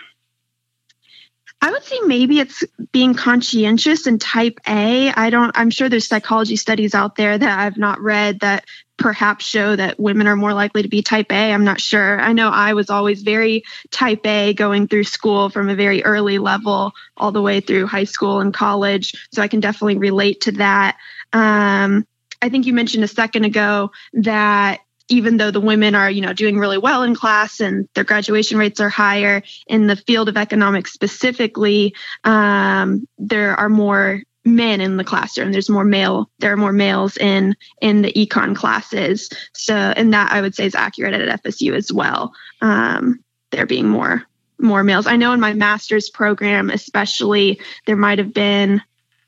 I 1.62 1.72
would 1.72 1.84
say 1.84 2.00
maybe 2.06 2.40
it's 2.40 2.64
being 2.92 3.14
conscientious 3.14 4.08
and 4.08 4.20
type 4.20 4.60
A. 4.68 5.12
I 5.12 5.30
don't, 5.30 5.52
I'm 5.56 5.70
sure 5.70 5.90
there's 5.90 6.08
psychology 6.08 6.56
studies 6.56 6.96
out 6.96 7.16
there 7.16 7.38
that 7.38 7.60
I've 7.60 7.78
not 7.78 8.00
read 8.00 8.40
that 8.40 8.66
perhaps 9.00 9.46
show 9.46 9.76
that 9.76 10.00
women 10.00 10.28
are 10.28 10.36
more 10.36 10.54
likely 10.54 10.84
to 10.84 10.90
be 10.90 11.02
type 11.02 11.32
A. 11.32 11.54
I'm 11.54 11.64
not 11.64 11.80
sure. 11.80 12.20
I 12.20 12.34
know 12.34 12.50
I 12.50 12.74
was 12.74 12.90
always 12.90 13.22
very 13.22 13.64
type 13.92 14.26
A 14.26 14.54
going 14.54 14.88
through 14.88 15.06
school 15.06 15.50
from 15.50 15.70
a 15.70 15.76
very 15.76 16.04
early 16.04 16.38
level 16.38 16.92
all 17.18 17.32
the 17.32 17.42
way 17.42 17.62
through 17.62 17.88
high 17.88 18.04
school 18.04 18.42
and 18.42 18.54
college. 18.54 19.14
So 19.34 19.42
I 19.42 19.48
can 19.48 19.62
definitely 19.62 19.98
relate 19.98 20.42
to 20.42 20.52
that. 20.54 20.98
Um, 21.34 22.06
I 22.42 22.50
think 22.50 22.66
you 22.66 22.74
mentioned 22.74 23.04
a 23.04 23.08
second 23.08 23.46
ago 23.46 23.92
that 24.14 24.82
even 25.10 25.38
though 25.38 25.52
the 25.52 25.60
women 25.60 25.96
are 25.96 26.10
you 26.10 26.22
know 26.22 26.34
doing 26.34 26.58
really 26.58 26.78
well 26.78 27.04
in 27.04 27.16
class 27.16 27.60
and 27.60 27.90
their 27.96 28.04
graduation 28.04 28.58
rates 28.58 28.80
are 28.80 28.90
higher 28.90 29.42
in 29.68 29.88
the 29.88 29.96
field 29.96 30.30
of 30.30 30.38
economics 30.38 30.94
specifically 30.94 31.96
um, 32.24 33.08
there 33.18 33.56
are 33.56 33.70
more 33.70 34.22
men 34.46 34.82
in 34.82 34.98
the 34.98 35.04
classroom. 35.04 35.52
There's 35.52 35.70
more 35.70 35.84
male 35.84 36.30
there 36.40 36.54
are 36.54 36.58
more 36.58 36.74
males 36.74 37.18
in 37.18 37.56
in 37.82 38.02
the 38.02 38.14
econ 38.14 38.56
classes. 38.56 39.30
So 39.54 39.76
and 39.76 40.14
that 40.14 40.32
i 40.32 40.42
would 40.42 40.56
say 40.56 40.66
is 40.66 40.76
accurate 40.76 41.14
at 41.14 41.44
fsu 41.44 41.74
as 41.76 41.92
well. 41.92 42.34
Um, 42.62 43.24
there 43.52 43.66
being 43.66 43.88
more 43.88 44.24
more 44.60 44.84
males. 44.84 45.08
I 45.08 45.16
know 45.16 45.32
in 45.34 45.40
my 45.40 45.54
master's 45.54 46.10
program 46.10 46.70
especially 46.70 47.60
there 47.86 47.96
might 47.98 48.18
have 48.18 48.34
been 48.34 48.82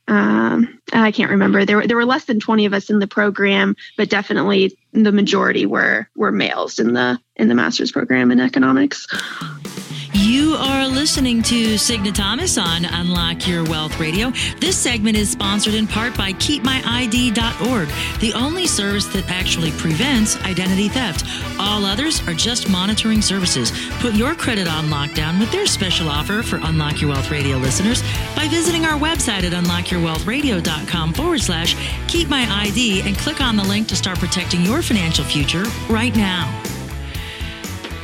um, 0.08 0.80
i 0.94 1.12
can't 1.12 1.32
remember 1.32 1.64
there 1.64 1.78
were 1.78 1.88
there 1.88 1.96
were 1.96 2.06
less 2.06 2.26
than 2.26 2.40
20 2.40 2.66
of 2.66 2.74
us 2.74 2.90
in 2.90 3.00
the 3.00 3.08
program 3.08 3.76
but 3.98 4.10
definitely 4.10 4.78
the 4.94 5.12
majority 5.12 5.66
were 5.66 6.10
were 6.16 6.32
males 6.32 6.80
in 6.80 6.94
the 6.94 7.20
in 7.36 7.48
the 7.48 7.56
master's 7.56 7.92
program 7.92 8.32
in 8.32 8.40
economics 8.40 9.08
you 10.32 10.54
are 10.54 10.88
listening 10.88 11.42
to 11.42 11.78
Signe 11.78 12.14
Thomas 12.14 12.58
on 12.58 12.86
Unlock 12.86 13.50
Your 13.50 13.66
Wealth 13.66 14.00
Radio. 14.00 14.30
This 14.60 14.78
segment 14.78 15.18
is 15.18 15.30
sponsored 15.30 15.74
in 15.74 15.88
part 15.88 16.16
by 16.16 16.32
KeepMyID.org, 16.32 17.90
the 18.22 18.32
only 18.34 18.66
service 18.66 19.08
that 19.08 19.30
actually 19.30 19.72
prevents 19.72 20.38
identity 20.44 20.88
theft. 20.88 21.26
All 21.60 21.84
others 21.84 22.26
are 22.30 22.34
just 22.34 22.70
monitoring 22.70 23.22
services. 23.22 23.74
Put 24.00 24.14
your 24.14 24.34
credit 24.34 24.70
on 24.70 24.86
lockdown 24.86 25.38
with 25.38 25.52
their 25.52 25.66
special 25.66 26.08
offer 26.08 26.42
for 26.42 26.62
Unlock 26.64 27.02
Your 27.02 27.10
Wealth 27.10 27.30
Radio 27.30 27.58
listeners 27.58 28.02
by 28.34 28.48
visiting 28.48 28.86
our 28.86 28.98
website 28.98 29.44
at 29.44 29.52
unlockyourwealthradio.com 29.52 31.14
forward 31.14 31.42
slash 31.42 31.76
keep 32.08 32.30
my 32.30 32.48
ID 32.50 33.02
and 33.02 33.18
click 33.18 33.42
on 33.42 33.58
the 33.58 33.64
link 33.64 33.90
to 33.90 33.98
start 33.98 34.18
protecting 34.20 34.62
your 34.62 34.82
financial 34.82 35.26
future 35.26 35.66
right 35.90 36.16
now. 36.16 36.71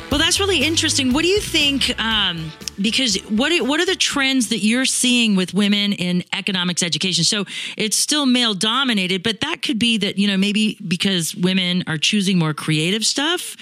Well, 0.09 0.19
that's 0.19 0.39
really 0.39 0.63
interesting. 0.63 1.11
What 1.11 1.23
do 1.23 1.27
you 1.27 1.41
think? 1.41 1.99
Um, 1.99 2.51
because 2.81 3.17
what 3.23 3.51
what 3.67 3.79
are 3.81 3.85
the 3.85 3.95
trends 3.95 4.49
that 4.49 4.59
you're 4.59 4.85
seeing 4.85 5.35
with 5.35 5.53
women 5.53 5.91
in 5.93 6.23
economics 6.31 6.81
education? 6.81 7.25
So 7.25 7.45
it's 7.75 7.97
still 7.97 8.25
male 8.25 8.53
dominated, 8.53 9.21
but 9.21 9.41
that 9.41 9.61
could 9.61 9.79
be 9.79 9.97
that 9.97 10.17
you 10.17 10.27
know 10.27 10.37
maybe 10.37 10.77
because 10.87 11.35
women 11.35 11.83
are 11.87 11.97
choosing 11.97 12.39
more 12.39 12.53
creative 12.53 13.05
stuff. 13.05 13.57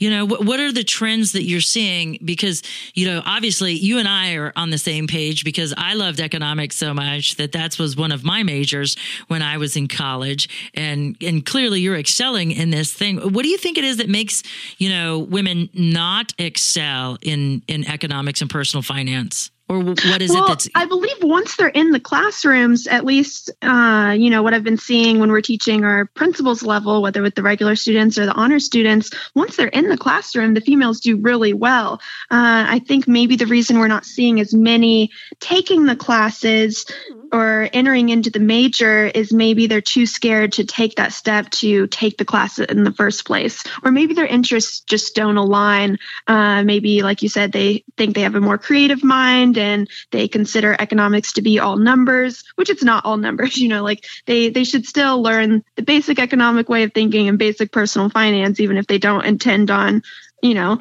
You 0.00 0.10
know, 0.10 0.24
what, 0.24 0.44
what 0.44 0.58
are 0.58 0.72
the 0.72 0.82
trends 0.82 1.32
that 1.32 1.44
you're 1.44 1.60
seeing? 1.60 2.18
Because 2.24 2.62
you 2.94 3.06
know, 3.06 3.22
obviously, 3.24 3.74
you 3.74 3.98
and 3.98 4.08
I 4.08 4.34
are 4.34 4.52
on 4.56 4.70
the 4.70 4.78
same 4.78 5.06
page 5.06 5.44
because 5.44 5.72
I 5.76 5.94
loved 5.94 6.20
economics 6.20 6.76
so 6.76 6.92
much 6.92 7.36
that 7.36 7.52
that 7.52 7.78
was 7.78 7.96
one 7.96 8.10
of 8.10 8.24
my 8.24 8.42
majors 8.42 8.96
when 9.28 9.42
I 9.42 9.58
was 9.58 9.76
in 9.76 9.86
college, 9.86 10.48
and 10.74 11.16
and 11.20 11.46
clearly 11.46 11.80
you're 11.80 11.98
excelling 11.98 12.50
in 12.50 12.70
this 12.70 12.92
thing. 12.92 13.18
What 13.18 13.42
do 13.42 13.48
you 13.48 13.58
think 13.58 13.78
it 13.78 13.84
is 13.84 13.98
that 13.98 14.08
makes 14.08 14.42
you 14.78 14.88
know 14.88 15.20
women 15.20 15.68
not 15.74 16.32
excel 16.38 17.18
in 17.22 17.62
in 17.68 17.86
economics 17.86 18.40
and 18.40 18.50
personal 18.50 18.82
finance? 18.82 19.50
Or 19.70 19.78
what 19.84 20.20
is 20.20 20.30
well, 20.30 20.46
it 20.46 20.48
that's 20.48 20.68
I 20.74 20.86
believe 20.86 21.22
once 21.22 21.54
they're 21.54 21.68
in 21.68 21.92
the 21.92 22.00
classrooms, 22.00 22.88
at 22.88 23.04
least 23.04 23.52
uh, 23.62 24.16
you 24.18 24.28
know 24.28 24.42
what 24.42 24.52
I've 24.52 24.64
been 24.64 24.78
seeing 24.78 25.20
when 25.20 25.30
we're 25.30 25.42
teaching 25.42 25.84
our 25.84 26.06
principals 26.06 26.64
level, 26.64 27.02
whether 27.02 27.22
with 27.22 27.36
the 27.36 27.44
regular 27.44 27.76
students 27.76 28.18
or 28.18 28.26
the 28.26 28.32
honor 28.32 28.58
students. 28.58 29.12
Once 29.36 29.54
they're 29.54 29.68
in 29.68 29.88
the 29.88 29.96
classroom, 29.96 30.54
the 30.54 30.60
females 30.60 30.98
do 30.98 31.18
really 31.18 31.52
well. 31.52 32.00
Uh, 32.32 32.66
I 32.66 32.80
think 32.80 33.06
maybe 33.06 33.36
the 33.36 33.46
reason 33.46 33.78
we're 33.78 33.86
not 33.86 34.04
seeing 34.04 34.40
as 34.40 34.52
many 34.52 35.12
taking 35.38 35.86
the 35.86 35.94
classes 35.94 36.84
or 37.32 37.68
entering 37.72 38.08
into 38.08 38.28
the 38.28 38.40
major 38.40 39.06
is 39.06 39.32
maybe 39.32 39.68
they're 39.68 39.80
too 39.80 40.04
scared 40.04 40.52
to 40.54 40.64
take 40.64 40.96
that 40.96 41.12
step 41.12 41.48
to 41.50 41.86
take 41.86 42.18
the 42.18 42.24
class 42.24 42.58
in 42.58 42.82
the 42.82 42.92
first 42.92 43.24
place, 43.24 43.62
or 43.84 43.92
maybe 43.92 44.14
their 44.14 44.26
interests 44.26 44.80
just 44.80 45.14
don't 45.14 45.36
align. 45.36 45.98
Uh, 46.26 46.64
maybe, 46.64 47.02
like 47.02 47.22
you 47.22 47.28
said, 47.28 47.52
they 47.52 47.84
think 47.96 48.16
they 48.16 48.22
have 48.22 48.34
a 48.34 48.40
more 48.40 48.58
creative 48.58 49.04
mind 49.04 49.59
and 49.60 49.88
they 50.10 50.28
consider 50.28 50.74
economics 50.78 51.34
to 51.34 51.42
be 51.42 51.58
all 51.58 51.76
numbers, 51.76 52.44
which 52.56 52.70
it's 52.70 52.84
not 52.84 53.04
all 53.04 53.16
numbers. 53.16 53.56
You 53.60 53.68
know, 53.68 53.82
like 53.82 54.06
they 54.26 54.48
they 54.48 54.64
should 54.64 54.86
still 54.86 55.20
learn 55.22 55.62
the 55.76 55.82
basic 55.82 56.18
economic 56.18 56.68
way 56.68 56.82
of 56.82 56.94
thinking 56.94 57.28
and 57.28 57.38
basic 57.38 57.70
personal 57.70 58.08
finance, 58.08 58.58
even 58.58 58.78
if 58.78 58.86
they 58.86 58.96
don't 58.96 59.26
intend 59.26 59.70
on, 59.70 60.02
you 60.42 60.54
know, 60.54 60.80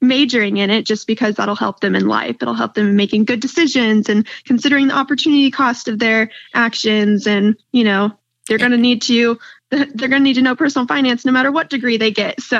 majoring 0.00 0.56
in 0.56 0.70
it 0.70 0.86
just 0.86 1.06
because 1.06 1.36
that'll 1.36 1.56
help 1.56 1.80
them 1.80 1.94
in 1.94 2.06
life. 2.06 2.36
It'll 2.40 2.54
help 2.54 2.74
them 2.74 2.88
in 2.88 2.96
making 2.96 3.24
good 3.24 3.40
decisions 3.40 4.08
and 4.08 4.26
considering 4.44 4.88
the 4.88 4.96
opportunity 4.96 5.50
cost 5.50 5.88
of 5.88 5.98
their 5.98 6.30
actions. 6.54 7.26
And, 7.26 7.56
you 7.72 7.84
know, 7.84 8.12
they're 8.46 8.58
going 8.58 8.70
to 8.70 8.76
need 8.78 9.02
to 9.02 9.38
they're 9.94 10.08
going 10.08 10.10
to 10.10 10.20
need 10.20 10.34
to 10.34 10.42
know 10.42 10.56
personal 10.56 10.86
finance 10.86 11.24
no 11.24 11.30
matter 11.30 11.52
what 11.52 11.70
degree 11.70 11.96
they 11.96 12.10
get. 12.10 12.40
So, 12.40 12.58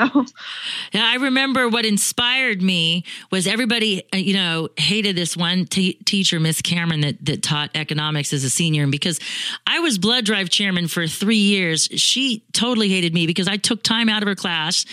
yeah, 0.93 1.05
I 1.05 1.15
remember 1.15 1.67
what 1.67 1.85
inspired 1.85 2.61
me 2.61 3.03
was 3.29 3.47
everybody, 3.47 4.03
uh, 4.13 4.17
you 4.17 4.33
know, 4.33 4.69
hated 4.77 5.17
this 5.17 5.35
one 5.35 5.65
t- 5.65 5.95
teacher, 6.05 6.39
Miss 6.39 6.61
Cameron, 6.61 7.01
that 7.01 7.25
that 7.25 7.43
taught 7.43 7.71
economics 7.75 8.31
as 8.31 8.45
a 8.45 8.49
senior, 8.49 8.83
and 8.83 8.91
because 8.91 9.19
I 9.67 9.79
was 9.79 9.97
blood 9.97 10.23
drive 10.23 10.49
chairman 10.49 10.87
for 10.87 11.07
three 11.07 11.35
years, 11.35 11.89
she 11.95 12.45
totally 12.53 12.87
hated 12.87 13.13
me 13.13 13.27
because 13.27 13.49
I 13.49 13.57
took 13.57 13.83
time 13.83 14.07
out 14.07 14.21
of 14.21 14.29
her 14.29 14.35
class 14.35 14.85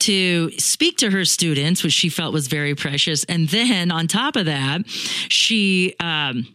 to 0.00 0.50
speak 0.52 0.96
to 0.98 1.10
her 1.10 1.26
students, 1.26 1.82
which 1.82 1.92
she 1.92 2.08
felt 2.08 2.32
was 2.32 2.46
very 2.46 2.74
precious, 2.74 3.24
and 3.24 3.48
then 3.50 3.90
on 3.90 4.06
top 4.06 4.36
of 4.36 4.46
that, 4.46 4.88
she. 4.88 5.94
Um, 6.00 6.46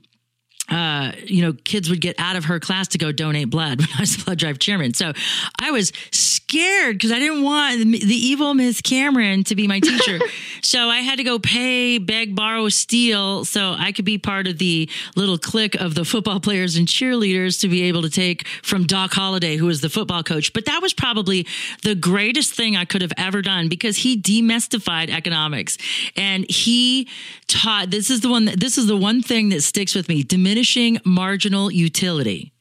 uh, 0.69 1.11
you 1.25 1.41
know, 1.41 1.53
kids 1.65 1.89
would 1.89 1.99
get 1.99 2.15
out 2.17 2.35
of 2.35 2.45
her 2.45 2.59
class 2.59 2.87
to 2.89 2.97
go 2.97 3.11
donate 3.11 3.49
blood 3.49 3.79
when 3.79 3.89
I 3.97 4.01
was 4.01 4.17
blood 4.17 4.37
drive 4.37 4.59
chairman. 4.59 4.93
So 4.93 5.11
I 5.59 5.71
was 5.71 5.91
scared 6.11 6.95
because 6.95 7.11
I 7.11 7.19
didn't 7.19 7.43
want 7.43 7.79
the 7.79 8.15
evil 8.15 8.53
Miss 8.53 8.81
Cameron 8.81 9.43
to 9.45 9.55
be 9.55 9.67
my 9.67 9.79
teacher. 9.79 10.19
so 10.61 10.87
I 10.87 10.99
had 10.99 11.17
to 11.17 11.23
go 11.23 11.37
pay, 11.37 11.97
beg, 11.97 12.35
borrow, 12.35 12.69
steal 12.69 13.43
so 13.43 13.75
I 13.77 13.91
could 13.91 14.05
be 14.05 14.17
part 14.17 14.47
of 14.47 14.57
the 14.57 14.89
little 15.15 15.37
clique 15.37 15.75
of 15.75 15.95
the 15.95 16.05
football 16.05 16.39
players 16.39 16.75
and 16.75 16.87
cheerleaders 16.87 17.59
to 17.61 17.67
be 17.67 17.83
able 17.83 18.01
to 18.03 18.09
take 18.09 18.47
from 18.61 18.85
Doc 18.85 19.13
Holliday, 19.13 19.57
who 19.57 19.65
was 19.65 19.81
the 19.81 19.89
football 19.89 20.23
coach. 20.23 20.53
But 20.53 20.65
that 20.65 20.81
was 20.81 20.93
probably 20.93 21.45
the 21.81 21.95
greatest 21.95 22.53
thing 22.53 22.77
I 22.77 22.85
could 22.85 23.01
have 23.01 23.13
ever 23.17 23.41
done 23.41 23.67
because 23.67 23.97
he 23.97 24.19
demystified 24.19 25.09
economics 25.09 25.77
and 26.15 26.49
he 26.49 27.07
taught 27.47 27.89
this 27.89 28.09
is 28.09 28.21
the 28.21 28.29
one 28.29 28.45
this 28.45 28.77
is 28.77 28.87
the 28.87 28.97
one 28.97 29.21
thing 29.21 29.49
that 29.49 29.61
sticks 29.61 29.93
with 29.93 30.07
me 30.07 30.23
diminishing 30.53 30.99
marginal 31.03 31.71
utility 31.71 32.53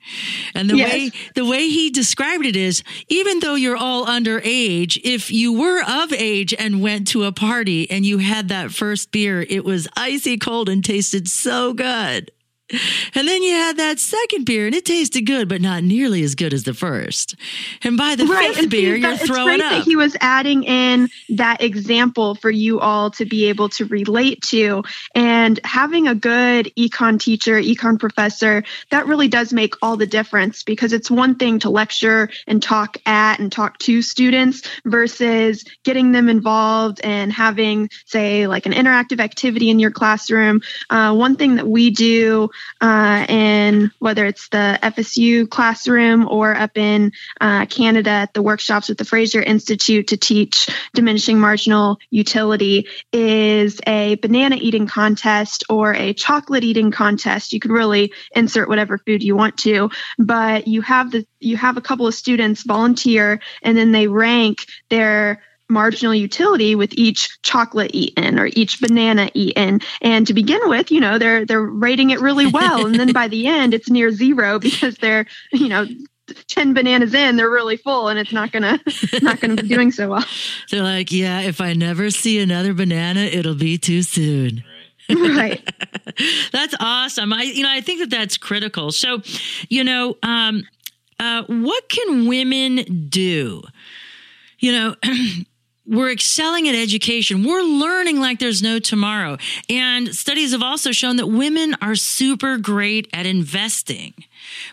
and 0.54 0.68
the 0.70 0.76
Yes. 0.78 0.92
way 0.92 1.10
the 1.34 1.44
way 1.44 1.68
he 1.68 1.90
described 1.90 2.46
it 2.46 2.56
is 2.56 2.82
even 3.08 3.38
though 3.40 3.54
you're 3.54 3.76
all 3.76 4.06
underage 4.06 4.98
if 5.04 5.30
you 5.30 5.52
were 5.52 5.82
of 5.86 6.12
age 6.12 6.54
and 6.58 6.80
went 6.80 7.06
to 7.08 7.24
a 7.24 7.32
party 7.32 7.88
and 7.90 8.04
you 8.06 8.18
had 8.18 8.48
that 8.48 8.72
first 8.72 9.12
beer 9.12 9.42
it 9.42 9.62
was 9.64 9.86
icy 9.94 10.38
cold 10.38 10.68
and 10.70 10.82
tasted 10.84 11.28
so 11.28 11.72
good 11.74 12.30
and 13.14 13.28
then 13.28 13.42
you 13.42 13.52
had 13.52 13.76
that 13.76 13.98
second 13.98 14.44
beer 14.44 14.66
and 14.66 14.74
it 14.74 14.84
tasted 14.84 15.22
good 15.22 15.48
but 15.48 15.60
not 15.60 15.82
nearly 15.82 16.22
as 16.22 16.34
good 16.34 16.54
as 16.54 16.64
the 16.64 16.74
first. 16.74 17.36
And 17.82 17.96
by 17.96 18.14
the 18.16 18.26
fifth 18.26 18.70
beer 18.70 18.96
you're 18.96 19.12
it's 19.12 19.26
throwing 19.26 19.58
great 19.58 19.60
up. 19.60 19.72
that 19.72 19.84
he 19.84 19.96
was 19.96 20.16
adding 20.20 20.64
in 20.64 21.08
that 21.30 21.62
example 21.62 22.34
for 22.34 22.50
you 22.50 22.80
all 22.80 23.10
to 23.12 23.24
be 23.24 23.46
able 23.48 23.68
to 23.70 23.84
relate 23.86 24.42
to. 24.42 24.82
And 25.14 25.60
having 25.64 26.08
a 26.08 26.14
good 26.14 26.72
econ 26.76 27.20
teacher 27.20 27.60
econ 27.60 27.98
professor 27.98 28.64
that 28.90 29.06
really 29.06 29.28
does 29.28 29.52
make 29.52 29.74
all 29.82 29.96
the 29.96 30.06
difference 30.06 30.62
because 30.62 30.92
it's 30.92 31.10
one 31.10 31.34
thing 31.34 31.58
to 31.60 31.70
lecture 31.70 32.30
and 32.46 32.62
talk 32.62 32.96
at 33.06 33.38
and 33.38 33.52
talk 33.52 33.78
to 33.78 34.02
students 34.02 34.62
versus 34.84 35.64
getting 35.84 36.12
them 36.12 36.28
involved 36.28 37.00
and 37.04 37.32
having 37.32 37.90
say 38.06 38.46
like 38.46 38.66
an 38.66 38.72
interactive 38.72 39.20
activity 39.20 39.70
in 39.70 39.78
your 39.78 39.90
classroom. 39.90 40.60
Uh, 40.90 41.14
one 41.14 41.36
thing 41.36 41.56
that 41.56 41.68
we 41.68 41.90
do 41.90 42.48
uh, 42.80 43.26
in 43.28 43.90
whether 43.98 44.26
it's 44.26 44.48
the 44.48 44.78
FSU 44.82 45.48
classroom 45.48 46.28
or 46.28 46.54
up 46.54 46.76
in 46.76 47.12
uh, 47.40 47.66
Canada 47.66 48.10
at 48.10 48.34
the 48.34 48.42
workshops 48.42 48.88
with 48.88 48.98
the 48.98 49.04
Fraser 49.04 49.42
Institute 49.42 50.08
to 50.08 50.16
teach 50.16 50.68
diminishing 50.94 51.38
marginal 51.38 51.98
utility 52.10 52.88
is 53.12 53.80
a 53.86 54.16
banana 54.16 54.56
eating 54.56 54.86
contest 54.86 55.64
or 55.68 55.94
a 55.94 56.12
chocolate 56.12 56.64
eating 56.64 56.90
contest. 56.90 57.52
You 57.52 57.60
could 57.60 57.70
really 57.70 58.12
insert 58.34 58.68
whatever 58.68 58.98
food 58.98 59.22
you 59.22 59.36
want 59.36 59.56
to, 59.58 59.90
but 60.18 60.66
you 60.66 60.82
have 60.82 61.10
the 61.10 61.26
you 61.40 61.56
have 61.56 61.76
a 61.76 61.80
couple 61.80 62.06
of 62.06 62.14
students 62.14 62.62
volunteer 62.62 63.40
and 63.62 63.76
then 63.76 63.92
they 63.92 64.06
rank 64.06 64.66
their 64.88 65.42
marginal 65.72 66.14
utility 66.14 66.74
with 66.74 66.92
each 66.94 67.40
chocolate 67.42 67.90
eaten 67.94 68.38
or 68.38 68.46
each 68.52 68.80
banana 68.80 69.30
eaten 69.34 69.80
and 70.00 70.26
to 70.26 70.34
begin 70.34 70.60
with 70.66 70.90
you 70.90 71.00
know 71.00 71.18
they're 71.18 71.44
they're 71.44 71.62
rating 71.62 72.10
it 72.10 72.20
really 72.20 72.46
well 72.46 72.86
and 72.86 72.94
then 72.96 73.12
by 73.12 73.28
the 73.28 73.46
end 73.58 73.74
it's 73.74 73.90
near 73.90 74.10
zero 74.10 74.58
because 74.58 74.96
they're 74.96 75.26
you 75.52 75.68
know 75.68 75.86
10 76.48 76.72
bananas 76.72 77.14
in 77.14 77.36
they're 77.36 77.50
really 77.50 77.76
full 77.76 78.08
and 78.08 78.18
it's 78.18 78.32
not 78.32 78.52
gonna 78.52 78.78
not 79.20 79.40
gonna 79.40 79.56
be 79.56 79.68
doing 79.68 79.90
so 79.90 80.10
well 80.10 80.24
they're 80.70 80.82
like 80.82 81.10
yeah 81.10 81.40
if 81.40 81.60
i 81.60 81.72
never 81.72 82.10
see 82.10 82.38
another 82.38 82.72
banana 82.72 83.20
it'll 83.20 83.54
be 83.54 83.76
too 83.76 84.02
soon 84.02 84.62
right 85.10 85.68
that's 86.52 86.74
awesome. 86.80 87.32
I 87.32 87.42
you 87.42 87.62
know 87.62 87.70
I 87.70 87.80
think 87.80 88.00
that 88.00 88.10
that's 88.10 88.36
critical. 88.36 88.92
So, 88.92 89.22
you 89.68 89.84
know, 89.84 90.16
um, 90.22 90.64
uh, 91.18 91.44
what 91.46 91.88
can 91.88 92.26
women 92.26 93.08
do? 93.08 93.62
You 94.58 94.72
know. 94.72 94.96
We're 95.92 96.10
excelling 96.10 96.68
at 96.68 96.74
education. 96.74 97.44
We're 97.44 97.62
learning 97.62 98.18
like 98.18 98.38
there's 98.38 98.62
no 98.62 98.78
tomorrow. 98.78 99.36
And 99.68 100.14
studies 100.14 100.52
have 100.52 100.62
also 100.62 100.90
shown 100.90 101.16
that 101.16 101.26
women 101.26 101.76
are 101.82 101.94
super 101.94 102.56
great 102.56 103.08
at 103.12 103.26
investing. 103.26 104.14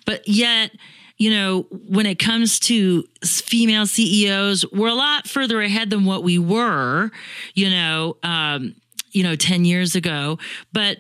But 0.06 0.26
yet, 0.30 0.72
you 1.18 1.30
know, 1.32 1.68
when 1.70 2.06
it 2.06 2.20
comes 2.20 2.58
to 2.62 3.04
female 3.26 3.86
CEOs, 3.86 4.72
we're 4.72 4.88
a 4.88 4.94
lot 4.94 5.28
further 5.28 5.62
ahead 5.62 5.90
than 5.90 6.06
what 6.06 6.24
we 6.24 6.40
were, 6.40 7.12
you 7.54 7.70
know, 7.70 8.16
um, 8.24 8.76
you 9.12 9.24
know, 9.24 9.36
10 9.36 9.66
years 9.66 9.96
ago. 9.96 10.40
But 10.72 11.00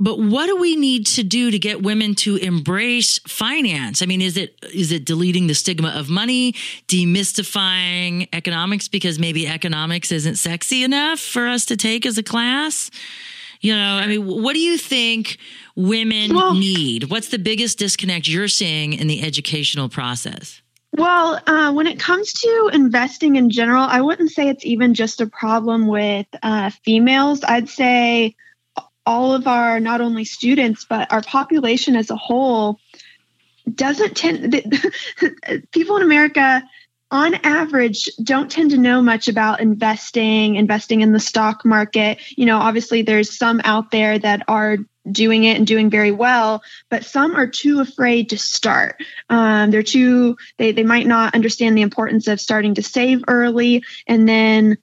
but 0.00 0.18
what 0.18 0.46
do 0.46 0.56
we 0.56 0.76
need 0.76 1.06
to 1.06 1.24
do 1.24 1.50
to 1.50 1.58
get 1.58 1.82
women 1.82 2.14
to 2.16 2.36
embrace 2.36 3.18
finance? 3.26 4.00
I 4.00 4.06
mean, 4.06 4.22
is 4.22 4.36
it 4.36 4.58
is 4.72 4.92
it 4.92 5.04
deleting 5.04 5.48
the 5.48 5.54
stigma 5.54 5.88
of 5.88 6.08
money, 6.08 6.52
demystifying 6.86 8.28
economics 8.32 8.88
because 8.88 9.18
maybe 9.18 9.46
economics 9.46 10.12
isn't 10.12 10.36
sexy 10.36 10.82
enough 10.84 11.18
for 11.18 11.48
us 11.48 11.64
to 11.66 11.76
take 11.76 12.06
as 12.06 12.16
a 12.16 12.22
class? 12.22 12.90
You 13.60 13.74
know, 13.74 13.96
I 13.96 14.06
mean, 14.06 14.24
what 14.24 14.54
do 14.54 14.60
you 14.60 14.78
think 14.78 15.38
women 15.74 16.34
Well- 16.34 16.54
need? 16.54 17.10
What's 17.10 17.28
the 17.28 17.38
biggest 17.38 17.78
disconnect 17.78 18.28
you're 18.28 18.48
seeing 18.48 18.92
in 18.92 19.08
the 19.08 19.22
educational 19.22 19.88
process? 19.88 20.62
Well, 20.96 21.40
uh, 21.46 21.72
when 21.72 21.86
it 21.86 21.98
comes 21.98 22.32
to 22.32 22.70
investing 22.72 23.36
in 23.36 23.50
general, 23.50 23.82
I 23.82 24.00
wouldn't 24.00 24.30
say 24.30 24.48
it's 24.48 24.64
even 24.64 24.94
just 24.94 25.20
a 25.20 25.26
problem 25.26 25.86
with 25.86 26.26
uh, 26.42 26.70
females. 26.84 27.44
I'd 27.44 27.68
say 27.68 28.34
all 29.08 29.32
of 29.32 29.46
our, 29.46 29.80
not 29.80 30.02
only 30.02 30.24
students, 30.24 30.84
but 30.84 31.10
our 31.10 31.22
population 31.22 31.96
as 31.96 32.10
a 32.10 32.16
whole 32.16 32.78
doesn't 33.74 34.14
tend, 34.14 34.54
people 35.72 35.96
in 35.96 36.02
America 36.02 36.62
on 37.10 37.34
average 37.36 38.10
don't 38.22 38.50
tend 38.50 38.72
to 38.72 38.76
know 38.76 39.00
much 39.00 39.28
about 39.28 39.60
investing 39.60 40.56
investing 40.56 41.00
in 41.00 41.12
the 41.12 41.20
stock 41.20 41.64
market. 41.64 42.18
You 42.36 42.44
know 42.44 42.58
obviously 42.58 43.00
there's 43.00 43.36
some 43.36 43.62
out 43.64 43.90
there 43.90 44.18
that 44.18 44.42
are 44.46 44.76
doing 45.10 45.44
it 45.44 45.56
and 45.56 45.66
doing 45.66 45.88
very 45.88 46.10
well 46.10 46.62
but 46.90 47.02
some 47.02 47.34
are 47.34 47.46
too 47.46 47.80
afraid 47.80 48.28
to 48.28 48.36
start. 48.36 49.02
Um, 49.30 49.70
they're 49.70 49.82
too 49.82 50.36
they, 50.58 50.72
they 50.72 50.84
might 50.84 51.06
not 51.06 51.34
understand 51.34 51.78
the 51.78 51.82
importance 51.82 52.28
of 52.28 52.42
starting 52.42 52.74
to 52.74 52.82
save 52.82 53.24
early 53.26 53.84
and 54.06 54.28
then 54.28 54.76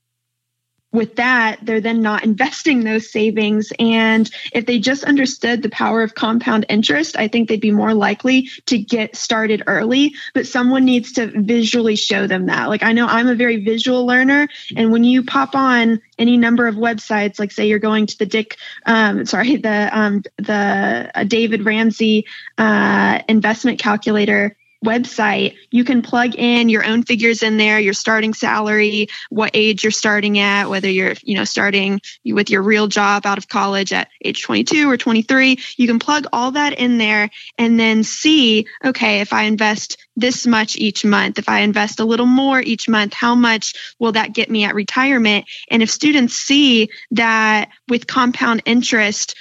with 0.96 1.18
that, 1.18 1.60
they're 1.62 1.82
then 1.82 2.02
not 2.02 2.24
investing 2.24 2.84
those 2.84 3.12
savings. 3.12 3.72
And 3.80 4.30
if 4.54 4.66
they 4.66 4.80
just 4.80 5.04
understood 5.04 5.62
the 5.62 5.70
power 5.70 6.02
of 6.02 6.16
compound 6.16 6.66
interest, 6.70 7.18
I 7.18 7.28
think 7.28 7.50
they'd 7.50 7.62
be 7.62 7.72
more 7.72 7.94
likely 7.94 8.50
to 8.68 8.78
get 8.78 9.16
started 9.16 9.64
early. 9.68 10.16
But 10.34 10.48
someone 10.48 10.86
needs 10.86 11.14
to 11.14 11.28
visually 11.28 11.96
show 11.96 12.28
them 12.28 12.48
that. 12.48 12.70
Like 12.70 12.84
I 12.84 12.94
know 12.94 13.08
I'm 13.08 13.28
a 13.28 13.36
very 13.36 13.64
visual 13.64 14.06
learner. 14.06 14.48
And 14.76 14.92
when 14.92 15.04
you 15.04 15.24
pop 15.24 15.56
on 15.56 16.02
any 16.18 16.38
number 16.38 16.68
of 16.68 16.76
websites, 16.76 17.40
like 17.40 17.52
say 17.52 17.68
you're 17.68 17.80
going 17.80 18.08
to 18.08 18.18
the 18.18 18.26
Dick, 18.26 18.58
um, 18.86 19.26
sorry, 19.26 19.56
the 19.66 19.90
um, 19.92 20.24
the 20.38 21.12
uh, 21.14 21.24
David 21.24 21.66
Ramsey 21.66 22.26
uh, 22.58 23.22
investment 23.28 23.80
calculator 23.80 24.56
website, 24.86 25.56
you 25.72 25.84
can 25.84 26.02
plug 26.02 26.36
in 26.36 26.70
your 26.70 26.86
own 26.86 27.04
figures 27.04 27.44
in 27.44 27.58
there, 27.58 27.80
your 27.80 27.94
starting 27.94 28.34
salary, 28.34 29.08
what 29.30 29.52
age 29.54 29.84
you're 29.84 29.92
starting 29.92 30.40
at, 30.40 30.70
whether 30.70 30.90
you're, 30.90 31.16
you 31.24 31.36
know, 31.36 31.44
starting 31.44 32.00
with 32.26 32.50
your 32.50 32.62
real 32.62 32.88
job 32.88 33.26
out 33.26 33.38
of 33.38 33.48
college 33.50 33.92
at 33.92 34.10
age 34.24 34.42
22 34.44 34.90
or 34.90 34.98
23. 34.98 35.60
You 35.78 35.88
can 35.88 36.00
plug 36.00 36.28
all 36.32 36.52
that 36.52 36.74
in 36.74 36.98
there 36.98 37.30
and 37.58 37.80
then 37.80 38.04
see, 38.04 38.68
okay, 38.84 39.22
if 39.22 39.34
I 39.34 39.44
invest 39.44 39.98
this 40.16 40.48
much 40.48 40.78
each 40.78 41.04
month, 41.04 41.40
if 41.40 41.50
I 41.50 41.60
invest 41.60 42.00
a 42.00 42.06
little 42.06 42.26
more 42.26 42.62
each 42.62 42.88
month, 42.88 43.14
how 43.14 43.36
much 43.36 43.96
will 44.00 44.14
that 44.14 44.34
get 44.34 44.50
me 44.50 44.64
at 44.64 44.76
retirement? 44.76 45.46
And 45.70 45.84
if 45.84 45.90
students 45.90 46.36
see 46.36 46.90
that 47.12 47.70
with 47.90 48.08
compound 48.08 48.62
interest, 48.66 49.36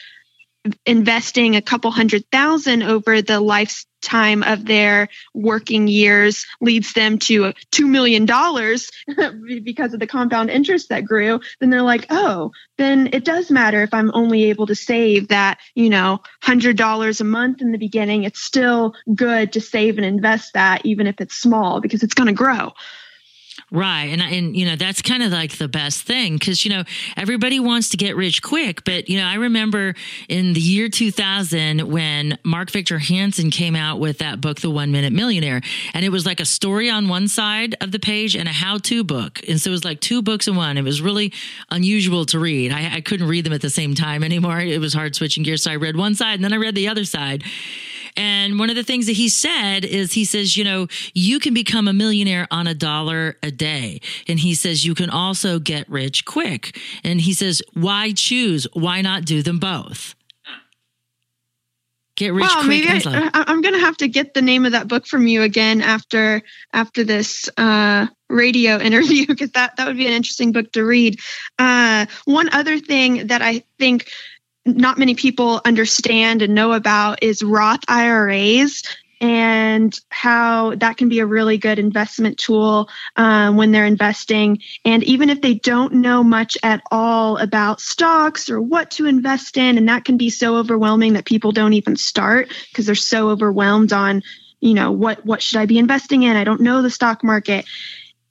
investing 0.86 1.56
a 1.56 1.62
couple 1.62 1.90
hundred 1.90 2.24
thousand 2.30 2.82
over 2.82 3.20
the 3.20 3.40
lifetime 3.40 4.42
of 4.42 4.64
their 4.64 5.08
working 5.34 5.88
years 5.88 6.46
leads 6.60 6.92
them 6.92 7.18
to 7.18 7.52
$2 7.72 7.88
million 7.88 8.24
because 9.64 9.94
of 9.94 10.00
the 10.00 10.06
compound 10.06 10.50
interest 10.50 10.88
that 10.88 11.04
grew, 11.04 11.40
then 11.60 11.70
they're 11.70 11.82
like, 11.82 12.06
oh, 12.10 12.50
then 12.78 13.10
it 13.12 13.24
does 13.24 13.50
matter 13.50 13.82
if 13.82 13.92
I'm 13.92 14.10
only 14.14 14.44
able 14.44 14.66
to 14.66 14.74
save 14.74 15.28
that, 15.28 15.58
you 15.74 15.90
know, 15.90 16.20
$100 16.42 17.20
a 17.20 17.24
month 17.24 17.60
in 17.60 17.72
the 17.72 17.78
beginning. 17.78 18.24
It's 18.24 18.42
still 18.42 18.94
good 19.14 19.52
to 19.52 19.60
save 19.60 19.96
and 19.98 20.06
invest 20.06 20.54
that, 20.54 20.84
even 20.84 21.06
if 21.06 21.20
it's 21.20 21.36
small, 21.36 21.80
because 21.80 22.02
it's 22.02 22.14
going 22.14 22.28
to 22.28 22.32
grow. 22.32 22.72
Right. 23.70 24.04
And, 24.04 24.20
and, 24.22 24.56
you 24.56 24.66
know, 24.66 24.76
that's 24.76 25.02
kind 25.02 25.22
of 25.22 25.32
like 25.32 25.56
the 25.56 25.68
best 25.68 26.02
thing 26.02 26.34
because, 26.34 26.64
you 26.64 26.70
know, 26.70 26.84
everybody 27.16 27.58
wants 27.58 27.88
to 27.90 27.96
get 27.96 28.14
rich 28.14 28.42
quick. 28.42 28.84
But, 28.84 29.08
you 29.08 29.18
know, 29.18 29.26
I 29.26 29.34
remember 29.34 29.94
in 30.28 30.52
the 30.52 30.60
year 30.60 30.88
2000 30.88 31.80
when 31.80 32.38
Mark 32.44 32.70
Victor 32.70 32.98
Hansen 32.98 33.50
came 33.50 33.74
out 33.74 33.98
with 33.98 34.18
that 34.18 34.40
book, 34.40 34.60
The 34.60 34.70
One 34.70 34.92
Minute 34.92 35.12
Millionaire, 35.12 35.62
and 35.94 36.04
it 36.04 36.10
was 36.10 36.26
like 36.26 36.40
a 36.40 36.44
story 36.44 36.90
on 36.90 37.08
one 37.08 37.26
side 37.26 37.74
of 37.80 37.90
the 37.90 37.98
page 37.98 38.36
and 38.36 38.48
a 38.48 38.52
how 38.52 38.78
to 38.78 39.02
book. 39.02 39.40
And 39.48 39.60
so 39.60 39.70
it 39.70 39.72
was 39.72 39.84
like 39.84 40.00
two 40.00 40.22
books 40.22 40.46
in 40.46 40.56
one. 40.56 40.76
It 40.76 40.84
was 40.84 41.00
really 41.00 41.32
unusual 41.70 42.26
to 42.26 42.38
read. 42.38 42.70
I, 42.70 42.96
I 42.96 43.00
couldn't 43.00 43.28
read 43.28 43.44
them 43.44 43.52
at 43.54 43.62
the 43.62 43.70
same 43.70 43.94
time 43.94 44.22
anymore. 44.22 44.60
It 44.60 44.80
was 44.80 44.92
hard 44.92 45.16
switching 45.16 45.42
gears. 45.42 45.62
So 45.62 45.70
I 45.70 45.76
read 45.76 45.96
one 45.96 46.14
side 46.14 46.34
and 46.34 46.44
then 46.44 46.52
I 46.52 46.58
read 46.58 46.74
the 46.74 46.88
other 46.88 47.04
side. 47.04 47.44
And 48.16 48.58
one 48.58 48.70
of 48.70 48.76
the 48.76 48.84
things 48.84 49.06
that 49.06 49.12
he 49.12 49.28
said 49.28 49.84
is 49.84 50.12
he 50.12 50.24
says, 50.24 50.56
you 50.56 50.64
know, 50.64 50.86
you 51.14 51.38
can 51.38 51.54
become 51.54 51.88
a 51.88 51.92
millionaire 51.92 52.46
on 52.50 52.66
a 52.66 52.74
dollar 52.74 53.36
a 53.42 53.50
day. 53.50 54.00
And 54.28 54.38
he 54.38 54.54
says, 54.54 54.84
you 54.84 54.94
can 54.94 55.10
also 55.10 55.58
get 55.58 55.88
rich 55.88 56.24
quick. 56.24 56.78
And 57.02 57.20
he 57.20 57.32
says, 57.32 57.62
why 57.72 58.12
choose? 58.12 58.66
Why 58.72 59.02
not 59.02 59.24
do 59.24 59.42
them 59.42 59.58
both? 59.58 60.14
Get 62.16 62.32
rich 62.32 62.42
well, 62.42 62.64
quick. 62.64 62.84
Maybe 62.84 63.06
I, 63.06 63.44
am 63.48 63.60
going 63.60 63.74
to 63.74 63.80
have 63.80 63.96
to 63.96 64.06
get 64.06 64.34
the 64.34 64.42
name 64.42 64.64
of 64.64 64.72
that 64.72 64.86
book 64.86 65.04
from 65.06 65.26
you 65.26 65.42
again 65.42 65.82
after 65.82 66.42
after 66.72 67.02
this 67.02 67.50
uh, 67.56 68.06
radio 68.28 68.78
interview 68.80 69.26
because 69.26 69.50
that 69.52 69.76
that 69.76 69.88
would 69.88 69.96
be 69.96 70.06
an 70.06 70.12
interesting 70.12 70.52
book 70.52 70.70
to 70.72 70.84
read. 70.84 71.18
Uh, 71.58 72.06
one 72.24 72.48
other 72.52 72.78
thing 72.78 73.26
that 73.26 73.42
I 73.42 73.64
think 73.80 74.10
not 74.64 74.98
many 74.98 75.14
people 75.14 75.60
understand 75.64 76.42
and 76.42 76.54
know 76.54 76.72
about 76.72 77.22
is 77.22 77.42
Roth 77.42 77.80
IRAs 77.88 78.82
and 79.20 79.98
how 80.10 80.74
that 80.74 80.96
can 80.96 81.08
be 81.08 81.20
a 81.20 81.26
really 81.26 81.56
good 81.56 81.78
investment 81.78 82.38
tool 82.38 82.90
um, 83.16 83.56
when 83.56 83.72
they're 83.72 83.86
investing. 83.86 84.58
And 84.84 85.02
even 85.04 85.30
if 85.30 85.40
they 85.40 85.54
don't 85.54 85.94
know 85.94 86.22
much 86.22 86.58
at 86.62 86.82
all 86.90 87.38
about 87.38 87.80
stocks 87.80 88.50
or 88.50 88.60
what 88.60 88.90
to 88.92 89.06
invest 89.06 89.56
in, 89.56 89.78
and 89.78 89.88
that 89.88 90.04
can 90.04 90.16
be 90.16 90.30
so 90.30 90.56
overwhelming 90.56 91.14
that 91.14 91.24
people 91.24 91.52
don't 91.52 91.72
even 91.74 91.96
start 91.96 92.52
because 92.70 92.86
they're 92.86 92.94
so 92.94 93.30
overwhelmed 93.30 93.92
on, 93.92 94.22
you 94.60 94.74
know, 94.74 94.92
what 94.92 95.24
what 95.24 95.42
should 95.42 95.58
I 95.58 95.66
be 95.66 95.78
investing 95.78 96.22
in? 96.22 96.36
I 96.36 96.44
don't 96.44 96.60
know 96.60 96.82
the 96.82 96.90
stock 96.90 97.24
market 97.24 97.64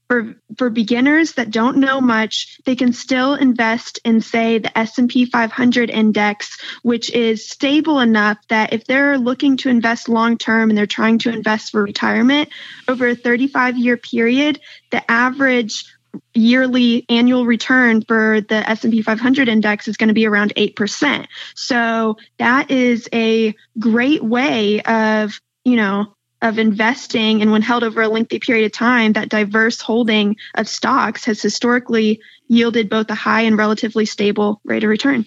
for 0.07 0.35
for 0.57 0.69
beginners 0.69 1.33
that 1.33 1.51
don't 1.51 1.77
know 1.77 2.01
much 2.01 2.59
they 2.65 2.75
can 2.75 2.93
still 2.93 3.35
invest 3.35 3.99
in 4.03 4.21
say 4.21 4.59
the 4.59 4.77
S&P 4.77 5.25
500 5.25 5.89
index 5.89 6.59
which 6.81 7.11
is 7.11 7.49
stable 7.49 7.99
enough 7.99 8.37
that 8.49 8.73
if 8.73 8.85
they're 8.85 9.17
looking 9.17 9.57
to 9.57 9.69
invest 9.69 10.09
long 10.09 10.37
term 10.37 10.69
and 10.69 10.77
they're 10.77 10.85
trying 10.85 11.19
to 11.19 11.29
invest 11.29 11.71
for 11.71 11.83
retirement 11.83 12.49
over 12.87 13.07
a 13.07 13.15
35 13.15 13.77
year 13.77 13.97
period 13.97 14.59
the 14.91 15.11
average 15.11 15.85
yearly 16.33 17.05
annual 17.09 17.45
return 17.45 18.01
for 18.01 18.41
the 18.41 18.69
S&P 18.69 19.01
500 19.01 19.47
index 19.47 19.87
is 19.87 19.97
going 19.97 20.09
to 20.09 20.13
be 20.13 20.27
around 20.27 20.53
8%. 20.55 21.27
So 21.55 22.17
that 22.37 22.71
is 22.71 23.09
a 23.13 23.55
great 23.79 24.23
way 24.23 24.81
of, 24.81 25.39
you 25.63 25.75
know, 25.75 26.12
of 26.43 26.59
investing 26.59 27.41
and 27.41 27.51
when 27.51 27.61
held 27.61 27.83
over 27.83 28.01
a 28.01 28.09
lengthy 28.09 28.37
period 28.37 28.65
of 28.65 28.71
time, 28.73 29.13
that 29.13 29.29
diverse 29.29 29.81
holding 29.81 30.35
of 30.55 30.67
stocks 30.67 31.23
has 31.25 31.41
historically 31.41 32.19
yielded 32.49 32.89
both 32.89 33.09
a 33.09 33.15
high 33.15 33.41
and 33.41 33.57
relatively 33.57 34.05
stable 34.05 34.59
rate 34.65 34.83
of 34.83 34.89
return. 34.89 35.25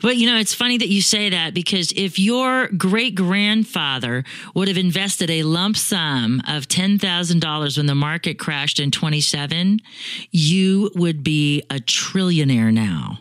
But 0.00 0.16
you 0.16 0.26
know, 0.26 0.38
it's 0.38 0.54
funny 0.54 0.78
that 0.78 0.88
you 0.88 1.02
say 1.02 1.28
that 1.28 1.52
because 1.52 1.92
if 1.92 2.18
your 2.18 2.68
great 2.68 3.14
grandfather 3.14 4.24
would 4.54 4.68
have 4.68 4.78
invested 4.78 5.30
a 5.30 5.42
lump 5.42 5.76
sum 5.76 6.40
of 6.48 6.66
$10,000 6.66 7.76
when 7.76 7.86
the 7.86 7.94
market 7.94 8.38
crashed 8.38 8.80
in 8.80 8.90
27, 8.90 9.80
you 10.30 10.90
would 10.94 11.22
be 11.22 11.62
a 11.70 11.76
trillionaire 11.76 12.72
now 12.72 13.18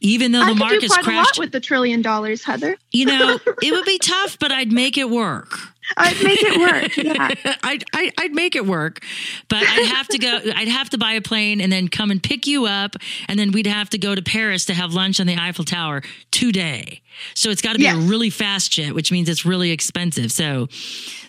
even 0.00 0.32
though 0.32 0.44
the 0.44 0.54
market's 0.54 0.96
crashed 0.98 1.38
with 1.38 1.52
the 1.52 1.60
trillion 1.60 2.02
dollars, 2.02 2.44
Heather. 2.44 2.76
You 2.92 3.06
know, 3.06 3.38
it 3.62 3.72
would 3.72 3.84
be 3.84 3.98
tough, 3.98 4.38
but 4.38 4.52
I'd 4.52 4.72
make 4.72 4.98
it 4.98 5.10
work. 5.10 5.58
I'd 5.96 6.22
make 6.22 6.42
it 6.42 6.58
work. 6.58 6.96
Yeah. 6.96 7.54
I'd, 7.62 7.84
I, 7.92 8.12
I'd 8.18 8.32
make 8.32 8.56
it 8.56 8.66
work, 8.66 9.00
but 9.48 9.62
I'd 9.62 9.86
have 9.86 10.08
to 10.08 10.18
go. 10.18 10.40
I'd 10.56 10.68
have 10.68 10.90
to 10.90 10.98
buy 10.98 11.12
a 11.12 11.20
plane 11.20 11.60
and 11.60 11.70
then 11.70 11.88
come 11.88 12.10
and 12.10 12.22
pick 12.22 12.46
you 12.46 12.66
up, 12.66 12.96
and 13.28 13.38
then 13.38 13.52
we'd 13.52 13.66
have 13.66 13.90
to 13.90 13.98
go 13.98 14.14
to 14.14 14.22
Paris 14.22 14.64
to 14.66 14.74
have 14.74 14.94
lunch 14.94 15.20
on 15.20 15.26
the 15.26 15.36
Eiffel 15.36 15.64
Tower 15.64 16.02
today. 16.30 17.02
So 17.34 17.50
it's 17.50 17.62
got 17.62 17.72
to 17.72 17.78
be 17.78 17.84
yes. 17.84 17.96
a 17.96 18.00
really 18.00 18.30
fast 18.30 18.72
jet, 18.72 18.94
which 18.94 19.10
means 19.10 19.28
it's 19.28 19.44
really 19.44 19.70
expensive. 19.70 20.32
So 20.32 20.68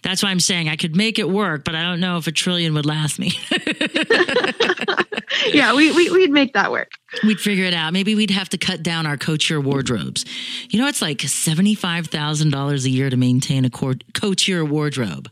that's 0.03 0.23
why 0.23 0.29
I'm 0.29 0.39
saying 0.39 0.69
I 0.69 0.75
could 0.75 0.95
make 0.95 1.19
it 1.19 1.29
work, 1.29 1.63
but 1.63 1.75
I 1.75 1.83
don't 1.83 1.99
know 1.99 2.17
if 2.17 2.27
a 2.27 2.31
trillion 2.31 2.73
would 2.73 2.85
last 2.85 3.19
me. 3.19 3.31
yeah, 5.53 5.75
we, 5.75 5.91
we 5.91 6.09
would 6.09 6.31
make 6.31 6.53
that 6.53 6.71
work. 6.71 6.91
We'd 7.23 7.39
figure 7.39 7.65
it 7.65 7.73
out. 7.73 7.93
Maybe 7.93 8.15
we'd 8.15 8.31
have 8.31 8.49
to 8.49 8.57
cut 8.57 8.83
down 8.83 9.05
our 9.05 9.17
couture 9.17 9.61
wardrobes. 9.61 10.25
You 10.69 10.79
know, 10.79 10.87
it's 10.87 11.01
like 11.01 11.21
seventy 11.21 11.73
five 11.73 12.07
thousand 12.07 12.51
dollars 12.51 12.85
a 12.85 12.89
year 12.89 13.09
to 13.09 13.17
maintain 13.17 13.65
a 13.65 13.69
couture 13.69 14.46
wardrobe. 14.65 15.29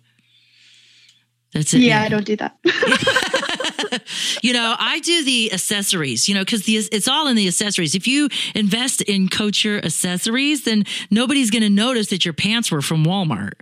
That's 1.54 1.74
it. 1.74 1.80
Yeah, 1.80 2.00
yeah. 2.00 2.04
I 2.04 2.10
don't 2.10 2.26
do 2.26 2.36
that. 2.36 2.58
you 4.42 4.54
know, 4.54 4.76
I 4.78 5.00
do 5.00 5.24
the 5.24 5.54
accessories, 5.54 6.28
you 6.28 6.36
know, 6.36 6.42
because 6.42 6.68
it's 6.68 7.08
all 7.08 7.28
in 7.28 7.36
the 7.36 7.48
accessories. 7.48 7.96
If 7.96 8.08
you 8.08 8.30
invest 8.54 9.02
in 9.02 9.30
couture 9.30 9.78
accessories, 9.78 10.64
then 10.64 10.84
nobody's 11.10 11.52
going 11.52 11.64
to 11.64 11.70
notice 11.70 12.08
that 12.10 12.26
your 12.26 12.34
pants 12.34 12.72
were 12.72 12.82
from 12.82 13.06
Walmart. 13.06 13.54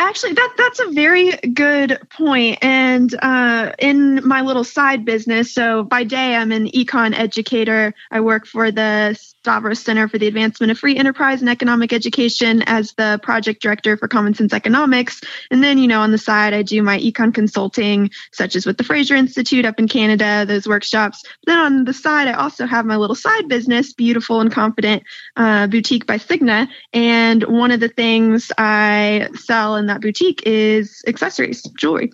Actually, 0.00 0.32
that 0.34 0.54
that's 0.56 0.78
a 0.78 0.92
very 0.92 1.32
good 1.32 1.98
point. 2.10 2.58
And 2.62 3.12
uh, 3.20 3.72
in 3.80 4.26
my 4.26 4.42
little 4.42 4.62
side 4.62 5.04
business, 5.04 5.52
so 5.52 5.82
by 5.82 6.04
day 6.04 6.36
I'm 6.36 6.52
an 6.52 6.68
econ 6.68 7.18
educator. 7.18 7.92
I 8.12 8.20
work 8.20 8.46
for 8.46 8.70
the 8.70 9.18
Stavros 9.48 9.80
Center 9.80 10.08
for 10.08 10.18
the 10.18 10.26
Advancement 10.26 10.70
of 10.70 10.78
Free 10.78 10.94
Enterprise 10.98 11.40
and 11.40 11.48
Economic 11.48 11.94
Education 11.94 12.60
as 12.66 12.92
the 12.98 13.18
project 13.22 13.62
director 13.62 13.96
for 13.96 14.06
Common 14.06 14.34
Sense 14.34 14.52
Economics. 14.52 15.22
And 15.50 15.64
then, 15.64 15.78
you 15.78 15.88
know, 15.88 16.02
on 16.02 16.12
the 16.12 16.18
side, 16.18 16.52
I 16.52 16.60
do 16.60 16.82
my 16.82 16.98
econ 16.98 17.32
consulting, 17.32 18.10
such 18.30 18.56
as 18.56 18.66
with 18.66 18.76
the 18.76 18.84
Fraser 18.84 19.14
Institute 19.14 19.64
up 19.64 19.78
in 19.78 19.88
Canada, 19.88 20.44
those 20.44 20.68
workshops. 20.68 21.24
Then 21.46 21.58
on 21.58 21.84
the 21.86 21.94
side, 21.94 22.28
I 22.28 22.34
also 22.34 22.66
have 22.66 22.84
my 22.84 22.96
little 22.96 23.16
side 23.16 23.48
business, 23.48 23.94
Beautiful 23.94 24.42
and 24.42 24.52
Confident 24.52 25.02
uh, 25.36 25.66
Boutique 25.66 26.04
by 26.04 26.18
Signe. 26.18 26.68
And 26.92 27.42
one 27.44 27.70
of 27.70 27.80
the 27.80 27.88
things 27.88 28.52
I 28.58 29.30
sell 29.34 29.76
in 29.76 29.86
that 29.86 30.02
boutique 30.02 30.42
is 30.44 31.02
accessories, 31.06 31.62
jewelry. 31.78 32.12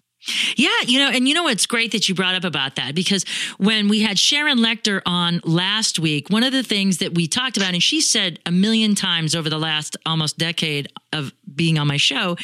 Yeah, 0.56 0.68
you 0.86 0.98
know, 0.98 1.10
and 1.10 1.28
you 1.28 1.34
know 1.34 1.42
what's 1.44 1.66
great 1.66 1.92
that 1.92 2.08
you 2.08 2.14
brought 2.14 2.34
up 2.34 2.44
about 2.44 2.76
that? 2.76 2.94
Because 2.94 3.24
when 3.58 3.88
we 3.88 4.02
had 4.02 4.18
Sharon 4.18 4.58
Lechter 4.58 5.02
on 5.04 5.40
last 5.44 5.98
week, 5.98 6.30
one 6.30 6.42
of 6.42 6.52
the 6.52 6.62
things 6.62 6.98
that 6.98 7.14
we 7.14 7.26
talked 7.26 7.56
about, 7.56 7.74
and 7.74 7.82
she 7.82 8.00
said 8.00 8.38
a 8.46 8.50
million 8.50 8.94
times 8.94 9.34
over 9.34 9.50
the 9.50 9.58
last 9.58 9.96
almost 10.06 10.38
decade 10.38 10.88
of 11.12 11.32
being 11.54 11.78
on 11.78 11.86
my 11.86 11.96
show, 11.96 12.36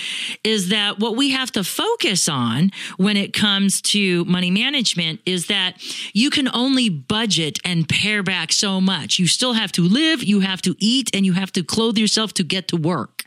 is 0.45 0.69
that 0.69 0.99
what 0.99 1.17
we 1.17 1.31
have 1.31 1.51
to 1.53 1.65
focus 1.65 2.29
on 2.29 2.71
when 2.97 3.17
it 3.17 3.33
comes 3.33 3.81
to 3.81 4.25
money 4.25 4.51
management 4.51 5.21
is 5.27 5.47
that 5.47 5.75
you 6.13 6.31
can 6.31 6.49
only 6.55 6.89
budget 6.89 7.59
and 7.65 7.89
pare 7.89 8.23
back 8.23 8.53
so 8.53 8.81
much. 8.81 9.19
You 9.19 9.27
still 9.27 9.55
have 9.55 9.73
to 9.73 9.83
live, 9.83 10.23
you 10.23 10.41
have 10.41 10.63
to 10.63 10.75
eat, 10.79 11.11
and 11.15 11.25
you 11.27 11.33
have 11.35 11.53
to 11.53 11.63
clothe 11.63 11.99
yourself 11.99 12.33
to 12.35 12.45
get 12.45 12.69
to 12.69 12.77
work. 12.77 13.25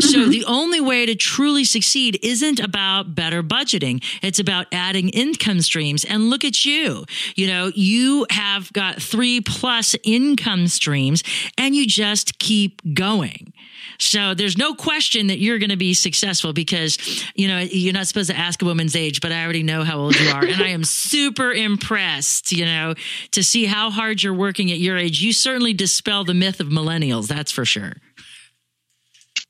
So 0.00 0.20
mm-hmm. 0.20 0.30
the 0.30 0.44
only 0.46 0.80
way 0.80 1.06
to 1.06 1.14
truly 1.14 1.64
succeed 1.64 2.18
isn't 2.22 2.60
about 2.60 3.14
better 3.14 3.42
budgeting. 3.42 4.02
It's 4.22 4.38
about 4.38 4.66
adding 4.72 5.08
income 5.10 5.60
streams. 5.60 6.04
And 6.04 6.30
look 6.30 6.44
at 6.44 6.64
you. 6.64 7.04
You 7.34 7.46
know, 7.46 7.70
you 7.74 8.26
have 8.30 8.72
got 8.72 9.02
three 9.02 9.40
plus 9.40 9.96
income 10.04 10.68
streams 10.68 11.22
and 11.56 11.74
you 11.74 11.86
just 11.86 12.38
keep 12.38 12.80
going. 12.94 13.52
So 13.98 14.34
there's 14.34 14.56
no 14.56 14.74
question 14.74 15.26
that 15.28 15.38
you're 15.38 15.58
going 15.58 15.70
to 15.70 15.76
be 15.76 15.94
successful 15.94 16.52
because, 16.52 16.98
you 17.34 17.48
know, 17.48 17.58
you're 17.58 17.92
not 17.92 18.06
supposed 18.06 18.30
to 18.30 18.36
ask 18.36 18.62
a 18.62 18.64
woman's 18.64 18.96
age, 18.96 19.20
but 19.20 19.32
I 19.32 19.44
already 19.44 19.62
know 19.62 19.84
how 19.84 19.98
old 19.98 20.18
you 20.18 20.30
are. 20.30 20.44
and 20.44 20.62
I 20.62 20.68
am 20.68 20.84
super 20.84 21.52
impressed, 21.52 22.52
you 22.52 22.64
know, 22.64 22.94
to 23.32 23.44
see 23.44 23.66
how 23.66 23.90
hard 23.90 24.22
you're 24.22 24.34
working 24.34 24.70
at 24.70 24.78
your 24.78 24.96
age. 24.96 25.20
You 25.20 25.32
certainly 25.32 25.74
dispel 25.74 26.24
the 26.24 26.34
myth 26.34 26.60
of 26.60 26.68
millennials. 26.68 27.28
That's 27.28 27.52
for 27.52 27.64
sure. 27.64 27.94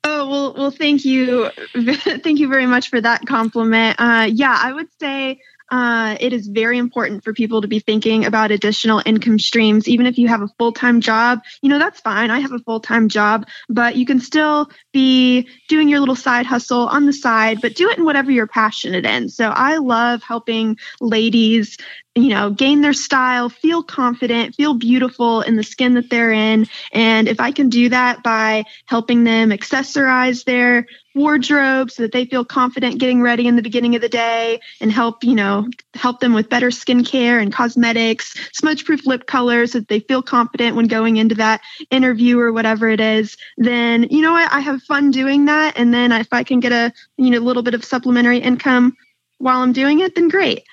Oh 0.03 0.27
well, 0.27 0.53
well, 0.55 0.71
thank 0.71 1.05
you, 1.05 1.49
thank 1.75 2.39
you 2.39 2.47
very 2.47 2.65
much 2.65 2.89
for 2.89 2.99
that 3.01 3.25
compliment. 3.27 3.97
Uh, 3.99 4.27
yeah, 4.31 4.57
I 4.59 4.73
would 4.73 4.87
say 4.99 5.39
uh, 5.71 6.17
it 6.19 6.33
is 6.33 6.47
very 6.47 6.77
important 6.77 7.23
for 7.23 7.33
people 7.33 7.61
to 7.61 7.67
be 7.67 7.79
thinking 7.79 8.25
about 8.25 8.51
additional 8.51 9.01
income 9.05 9.39
streams. 9.39 9.87
Even 9.87 10.05
if 10.05 10.17
you 10.17 10.27
have 10.27 10.41
a 10.41 10.49
full 10.59 10.73
time 10.73 10.99
job, 10.99 11.39
you 11.61 11.69
know, 11.69 11.79
that's 11.79 12.01
fine. 12.01 12.29
I 12.29 12.39
have 12.39 12.51
a 12.51 12.59
full 12.59 12.81
time 12.81 13.07
job, 13.07 13.47
but 13.69 13.95
you 13.95 14.05
can 14.05 14.19
still 14.19 14.69
be 14.91 15.47
doing 15.69 15.87
your 15.87 16.01
little 16.01 16.15
side 16.15 16.45
hustle 16.45 16.87
on 16.89 17.05
the 17.05 17.13
side, 17.13 17.59
but 17.61 17.75
do 17.75 17.89
it 17.89 17.97
in 17.97 18.03
whatever 18.03 18.31
you're 18.31 18.47
passionate 18.47 19.05
in. 19.05 19.29
So 19.29 19.49
I 19.49 19.77
love 19.77 20.21
helping 20.21 20.77
ladies 20.99 21.77
you 22.15 22.27
know, 22.27 22.49
gain 22.49 22.81
their 22.81 22.93
style, 22.93 23.47
feel 23.47 23.83
confident, 23.83 24.55
feel 24.55 24.73
beautiful 24.73 25.41
in 25.41 25.55
the 25.55 25.63
skin 25.63 25.93
that 25.93 26.09
they're 26.09 26.33
in. 26.33 26.67
And 26.91 27.29
if 27.29 27.39
I 27.39 27.51
can 27.51 27.69
do 27.69 27.87
that 27.87 28.21
by 28.21 28.65
helping 28.85 29.23
them 29.23 29.51
accessorize 29.51 30.43
their 30.43 30.87
wardrobe 31.15 31.89
so 31.89 32.03
that 32.03 32.11
they 32.11 32.25
feel 32.25 32.43
confident 32.43 32.99
getting 32.99 33.21
ready 33.21 33.47
in 33.47 33.55
the 33.55 33.61
beginning 33.61 33.95
of 33.95 34.01
the 34.01 34.09
day 34.09 34.59
and 34.81 34.91
help, 34.91 35.23
you 35.23 35.35
know, 35.35 35.69
help 35.93 36.19
them 36.19 36.33
with 36.33 36.49
better 36.49 36.67
skincare 36.67 37.41
and 37.41 37.53
cosmetics, 37.53 38.35
smudge 38.51 38.83
proof 38.83 39.05
lip 39.05 39.25
colors 39.25 39.71
so 39.71 39.79
that 39.79 39.87
they 39.87 40.01
feel 40.01 40.21
confident 40.21 40.75
when 40.75 40.87
going 40.87 41.15
into 41.15 41.35
that 41.35 41.61
interview 41.91 42.37
or 42.37 42.51
whatever 42.51 42.89
it 42.89 42.99
is, 42.99 43.37
then 43.57 44.03
you 44.09 44.21
know 44.21 44.33
what? 44.33 44.51
I 44.51 44.59
have 44.59 44.83
fun 44.83 45.11
doing 45.11 45.45
that. 45.45 45.77
And 45.77 45.93
then 45.93 46.11
if 46.11 46.27
I 46.33 46.43
can 46.43 46.59
get 46.59 46.73
a, 46.73 46.91
you 47.15 47.29
know, 47.29 47.39
little 47.39 47.63
bit 47.63 47.73
of 47.73 47.85
supplementary 47.85 48.39
income 48.39 48.97
while 49.37 49.61
I'm 49.61 49.71
doing 49.71 49.99
it, 50.01 50.15
then 50.15 50.27
great. 50.27 50.63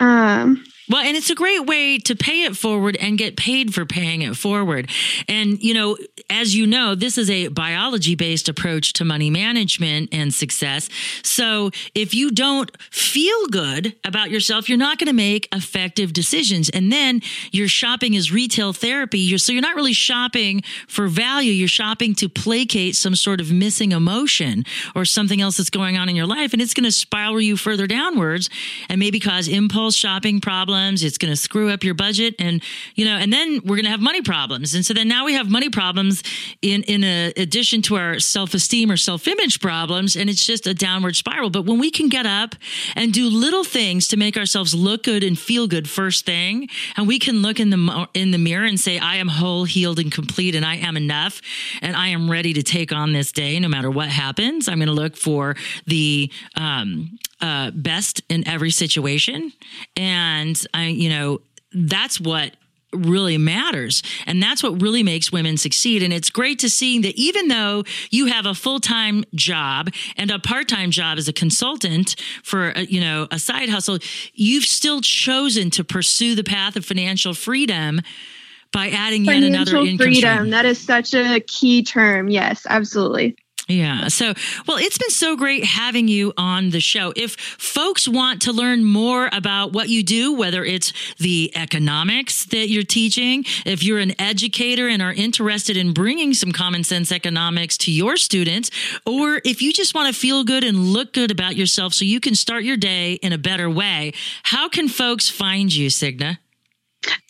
Um, 0.00 0.64
well, 0.88 1.02
and 1.04 1.16
it's 1.16 1.30
a 1.30 1.34
great 1.34 1.66
way 1.66 1.98
to 1.98 2.14
pay 2.14 2.44
it 2.44 2.56
forward 2.56 2.96
and 2.96 3.18
get 3.18 3.36
paid 3.36 3.74
for 3.74 3.84
paying 3.84 4.22
it 4.22 4.36
forward. 4.36 4.88
And, 5.26 5.60
you 5.62 5.74
know, 5.74 5.96
as 6.30 6.54
you 6.54 6.66
know, 6.66 6.94
this 6.94 7.18
is 7.18 7.28
a 7.28 7.48
biology 7.48 8.14
based 8.14 8.48
approach 8.48 8.92
to 8.94 9.04
money 9.04 9.28
management 9.28 10.10
and 10.12 10.32
success. 10.32 10.88
So 11.22 11.70
if 11.94 12.14
you 12.14 12.30
don't 12.30 12.70
feel 12.92 13.46
good 13.48 13.96
about 14.04 14.30
yourself, 14.30 14.68
you're 14.68 14.78
not 14.78 14.98
going 14.98 15.08
to 15.08 15.12
make 15.12 15.48
effective 15.52 16.12
decisions. 16.12 16.68
And 16.68 16.92
then 16.92 17.20
your 17.50 17.68
shopping 17.68 18.14
is 18.14 18.30
retail 18.30 18.72
therapy. 18.72 19.18
You're, 19.18 19.38
so 19.38 19.52
you're 19.52 19.62
not 19.62 19.76
really 19.76 19.92
shopping 19.92 20.62
for 20.86 21.08
value. 21.08 21.52
You're 21.52 21.68
shopping 21.68 22.14
to 22.16 22.28
placate 22.28 22.94
some 22.94 23.16
sort 23.16 23.40
of 23.40 23.50
missing 23.50 23.90
emotion 23.90 24.64
or 24.94 25.04
something 25.04 25.40
else 25.40 25.56
that's 25.56 25.70
going 25.70 25.96
on 25.96 26.08
in 26.08 26.14
your 26.14 26.26
life. 26.26 26.52
And 26.52 26.62
it's 26.62 26.74
going 26.74 26.84
to 26.84 26.92
spiral 26.92 27.40
you 27.40 27.56
further 27.56 27.88
downwards 27.88 28.50
and 28.88 29.00
maybe 29.00 29.18
cause 29.18 29.48
impulse 29.48 29.96
shopping 29.96 30.40
problems 30.40 30.75
problems. 30.76 31.02
It's 31.02 31.18
going 31.18 31.32
to 31.32 31.36
screw 31.36 31.70
up 31.70 31.84
your 31.84 31.94
budget. 31.94 32.34
And, 32.38 32.62
you 32.94 33.04
know, 33.04 33.16
and 33.16 33.32
then 33.32 33.60
we're 33.64 33.76
going 33.76 33.84
to 33.84 33.90
have 33.90 34.00
money 34.00 34.22
problems. 34.22 34.74
And 34.74 34.84
so 34.84 34.94
then 34.94 35.08
now 35.08 35.24
we 35.24 35.34
have 35.34 35.50
money 35.50 35.70
problems 35.70 36.22
in, 36.62 36.82
in 36.84 37.02
a, 37.02 37.32
addition 37.36 37.82
to 37.82 37.96
our 37.96 38.20
self 38.20 38.54
esteem 38.54 38.90
or 38.90 38.96
self 38.96 39.26
image 39.26 39.60
problems. 39.60 40.16
And 40.16 40.28
it's 40.28 40.44
just 40.46 40.66
a 40.66 40.74
downward 40.74 41.16
spiral. 41.16 41.50
But 41.50 41.66
when 41.66 41.78
we 41.78 41.90
can 41.90 42.08
get 42.08 42.26
up 42.26 42.54
and 42.94 43.12
do 43.12 43.28
little 43.28 43.64
things 43.64 44.08
to 44.08 44.16
make 44.16 44.36
ourselves 44.36 44.74
look 44.74 45.04
good 45.04 45.24
and 45.24 45.38
feel 45.38 45.66
good 45.66 45.88
first 45.88 46.26
thing, 46.26 46.68
and 46.96 47.06
we 47.06 47.18
can 47.18 47.42
look 47.42 47.58
in 47.58 47.70
the, 47.70 48.08
in 48.14 48.30
the 48.30 48.38
mirror 48.38 48.66
and 48.66 48.78
say, 48.78 48.98
I 48.98 49.16
am 49.16 49.28
whole, 49.28 49.64
healed, 49.64 49.98
and 49.98 50.12
complete, 50.12 50.54
and 50.54 50.64
I 50.64 50.76
am 50.76 50.96
enough, 50.96 51.40
and 51.80 51.96
I 51.96 52.08
am 52.08 52.30
ready 52.30 52.52
to 52.54 52.62
take 52.62 52.92
on 52.92 53.12
this 53.12 53.32
day 53.32 53.58
no 53.60 53.68
matter 53.68 53.90
what 53.90 54.08
happens. 54.08 54.68
I'm 54.68 54.78
going 54.78 54.88
to 54.88 54.92
look 54.92 55.16
for 55.16 55.56
the, 55.86 56.30
um, 56.54 57.18
uh, 57.40 57.70
best 57.72 58.22
in 58.28 58.46
every 58.48 58.70
situation. 58.70 59.52
And 59.96 60.60
I, 60.72 60.86
you 60.86 61.08
know, 61.08 61.40
that's 61.72 62.20
what 62.20 62.52
really 62.92 63.36
matters. 63.36 64.02
And 64.26 64.42
that's 64.42 64.62
what 64.62 64.80
really 64.80 65.02
makes 65.02 65.30
women 65.30 65.56
succeed. 65.56 66.02
And 66.02 66.12
it's 66.12 66.30
great 66.30 66.58
to 66.60 66.70
see 66.70 66.98
that 67.00 67.14
even 67.16 67.48
though 67.48 67.84
you 68.10 68.26
have 68.26 68.46
a 68.46 68.54
full-time 68.54 69.24
job 69.34 69.90
and 70.16 70.30
a 70.30 70.38
part-time 70.38 70.90
job 70.90 71.18
as 71.18 71.28
a 71.28 71.32
consultant 71.32 72.16
for, 72.42 72.70
a, 72.70 72.82
you 72.82 73.00
know, 73.00 73.26
a 73.30 73.38
side 73.38 73.68
hustle, 73.68 73.98
you've 74.32 74.64
still 74.64 75.00
chosen 75.00 75.70
to 75.70 75.84
pursue 75.84 76.34
the 76.34 76.44
path 76.44 76.76
of 76.76 76.84
financial 76.84 77.34
freedom 77.34 78.00
by 78.72 78.88
adding 78.88 79.24
yet 79.24 79.42
another 79.42 79.76
income 79.78 79.98
freedom. 79.98 80.36
stream. 80.36 80.50
That 80.50 80.64
is 80.64 80.78
such 80.78 81.14
a 81.14 81.40
key 81.40 81.82
term. 81.82 82.28
Yes, 82.28 82.66
absolutely. 82.68 83.36
Yeah. 83.68 84.06
So, 84.08 84.32
well, 84.68 84.76
it's 84.76 84.96
been 84.96 85.10
so 85.10 85.36
great 85.36 85.64
having 85.64 86.06
you 86.06 86.32
on 86.36 86.70
the 86.70 86.78
show. 86.78 87.12
If 87.16 87.34
folks 87.34 88.06
want 88.06 88.42
to 88.42 88.52
learn 88.52 88.84
more 88.84 89.28
about 89.32 89.72
what 89.72 89.88
you 89.88 90.04
do, 90.04 90.32
whether 90.34 90.64
it's 90.64 90.92
the 91.18 91.50
economics 91.56 92.44
that 92.46 92.68
you're 92.68 92.84
teaching, 92.84 93.44
if 93.64 93.82
you're 93.82 93.98
an 93.98 94.18
educator 94.20 94.86
and 94.88 95.02
are 95.02 95.12
interested 95.12 95.76
in 95.76 95.92
bringing 95.92 96.32
some 96.32 96.52
common 96.52 96.84
sense 96.84 97.10
economics 97.10 97.76
to 97.78 97.90
your 97.90 98.16
students, 98.16 98.70
or 99.04 99.40
if 99.44 99.60
you 99.60 99.72
just 99.72 99.96
want 99.96 100.14
to 100.14 100.18
feel 100.18 100.44
good 100.44 100.62
and 100.62 100.78
look 100.92 101.12
good 101.12 101.32
about 101.32 101.56
yourself 101.56 101.92
so 101.92 102.04
you 102.04 102.20
can 102.20 102.36
start 102.36 102.62
your 102.62 102.76
day 102.76 103.14
in 103.14 103.32
a 103.32 103.38
better 103.38 103.68
way, 103.68 104.12
how 104.44 104.68
can 104.68 104.88
folks 104.88 105.28
find 105.28 105.74
you, 105.74 105.90
Signe? 105.90 106.38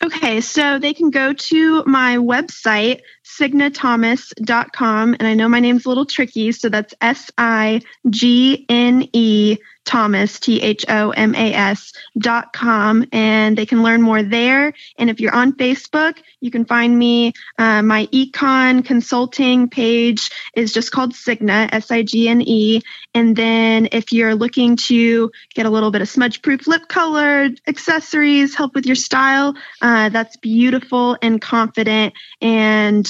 Okay, 0.03 0.41
so 0.41 0.79
they 0.79 0.93
can 0.93 1.09
go 1.09 1.33
to 1.33 1.83
my 1.85 2.17
website, 2.17 3.01
signethomas.com. 3.25 5.15
And 5.19 5.27
I 5.27 5.33
know 5.33 5.49
my 5.49 5.59
name's 5.59 5.85
a 5.85 5.89
little 5.89 6.05
tricky, 6.05 6.51
so 6.51 6.69
that's 6.69 6.93
S 7.01 7.31
I 7.37 7.81
G 8.09 8.65
N 8.69 9.07
E 9.13 9.57
Thomas, 9.87 10.39
T 10.39 10.61
H 10.61 10.85
O 10.87 11.09
M 11.11 11.33
A 11.33 11.53
S 11.53 11.93
dot 12.17 12.53
com. 12.53 13.05
And 13.11 13.57
they 13.57 13.65
can 13.65 13.81
learn 13.81 14.03
more 14.03 14.21
there. 14.21 14.73
And 14.99 15.09
if 15.09 15.19
you're 15.19 15.33
on 15.33 15.53
Facebook, 15.53 16.17
you 16.41 16.51
can 16.51 16.65
find 16.65 16.97
me. 16.97 17.33
Uh, 17.57 17.81
my 17.81 18.05
econ 18.07 18.85
consulting 18.85 19.69
page 19.69 20.29
is 20.55 20.73
just 20.73 20.91
called 20.91 21.15
Signe, 21.15 21.49
S 21.49 21.89
I 21.89 22.03
G 22.03 22.27
N 22.29 22.41
E. 22.41 22.81
And 23.15 23.35
then 23.35 23.87
if 23.91 24.11
you're 24.11 24.35
looking 24.35 24.75
to 24.87 25.31
get 25.55 25.65
a 25.65 25.69
little 25.69 25.89
bit 25.89 26.01
of 26.01 26.09
smudge 26.09 26.41
proof 26.41 26.67
lip 26.67 26.87
color, 26.87 27.49
accessories, 27.65 28.53
help 28.53 28.75
with 28.75 28.85
your 28.85 28.95
style, 28.95 29.55
uh, 29.81 30.09
that's 30.09 30.35
beautiful 30.37 31.17
and 31.21 31.41
confident. 31.41 32.13
And 32.41 33.09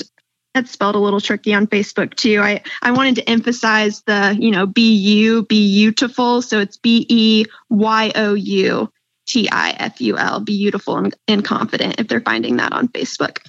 that's 0.57 0.71
spelled 0.71 0.95
a 0.95 0.99
little 0.99 1.21
tricky 1.21 1.53
on 1.53 1.67
Facebook 1.67 2.15
too. 2.15 2.41
I, 2.41 2.61
I 2.81 2.91
wanted 2.91 3.15
to 3.15 3.29
emphasize 3.29 4.01
the, 4.01 4.35
you 4.39 4.51
know, 4.51 4.65
be 4.65 4.95
you, 4.95 5.43
be 5.43 5.77
beautiful. 5.77 6.41
So 6.41 6.59
it's 6.59 6.77
B 6.77 7.05
E 7.07 7.45
Y 7.69 8.11
O 8.15 8.33
U 8.33 8.91
T 9.27 9.47
I 9.51 9.71
F 9.71 10.01
U 10.01 10.17
L, 10.17 10.39
beautiful 10.39 10.97
and, 10.97 11.15
and 11.27 11.45
confident 11.45 11.99
if 11.99 12.07
they're 12.07 12.21
finding 12.21 12.57
that 12.57 12.73
on 12.73 12.87
Facebook. 12.87 13.39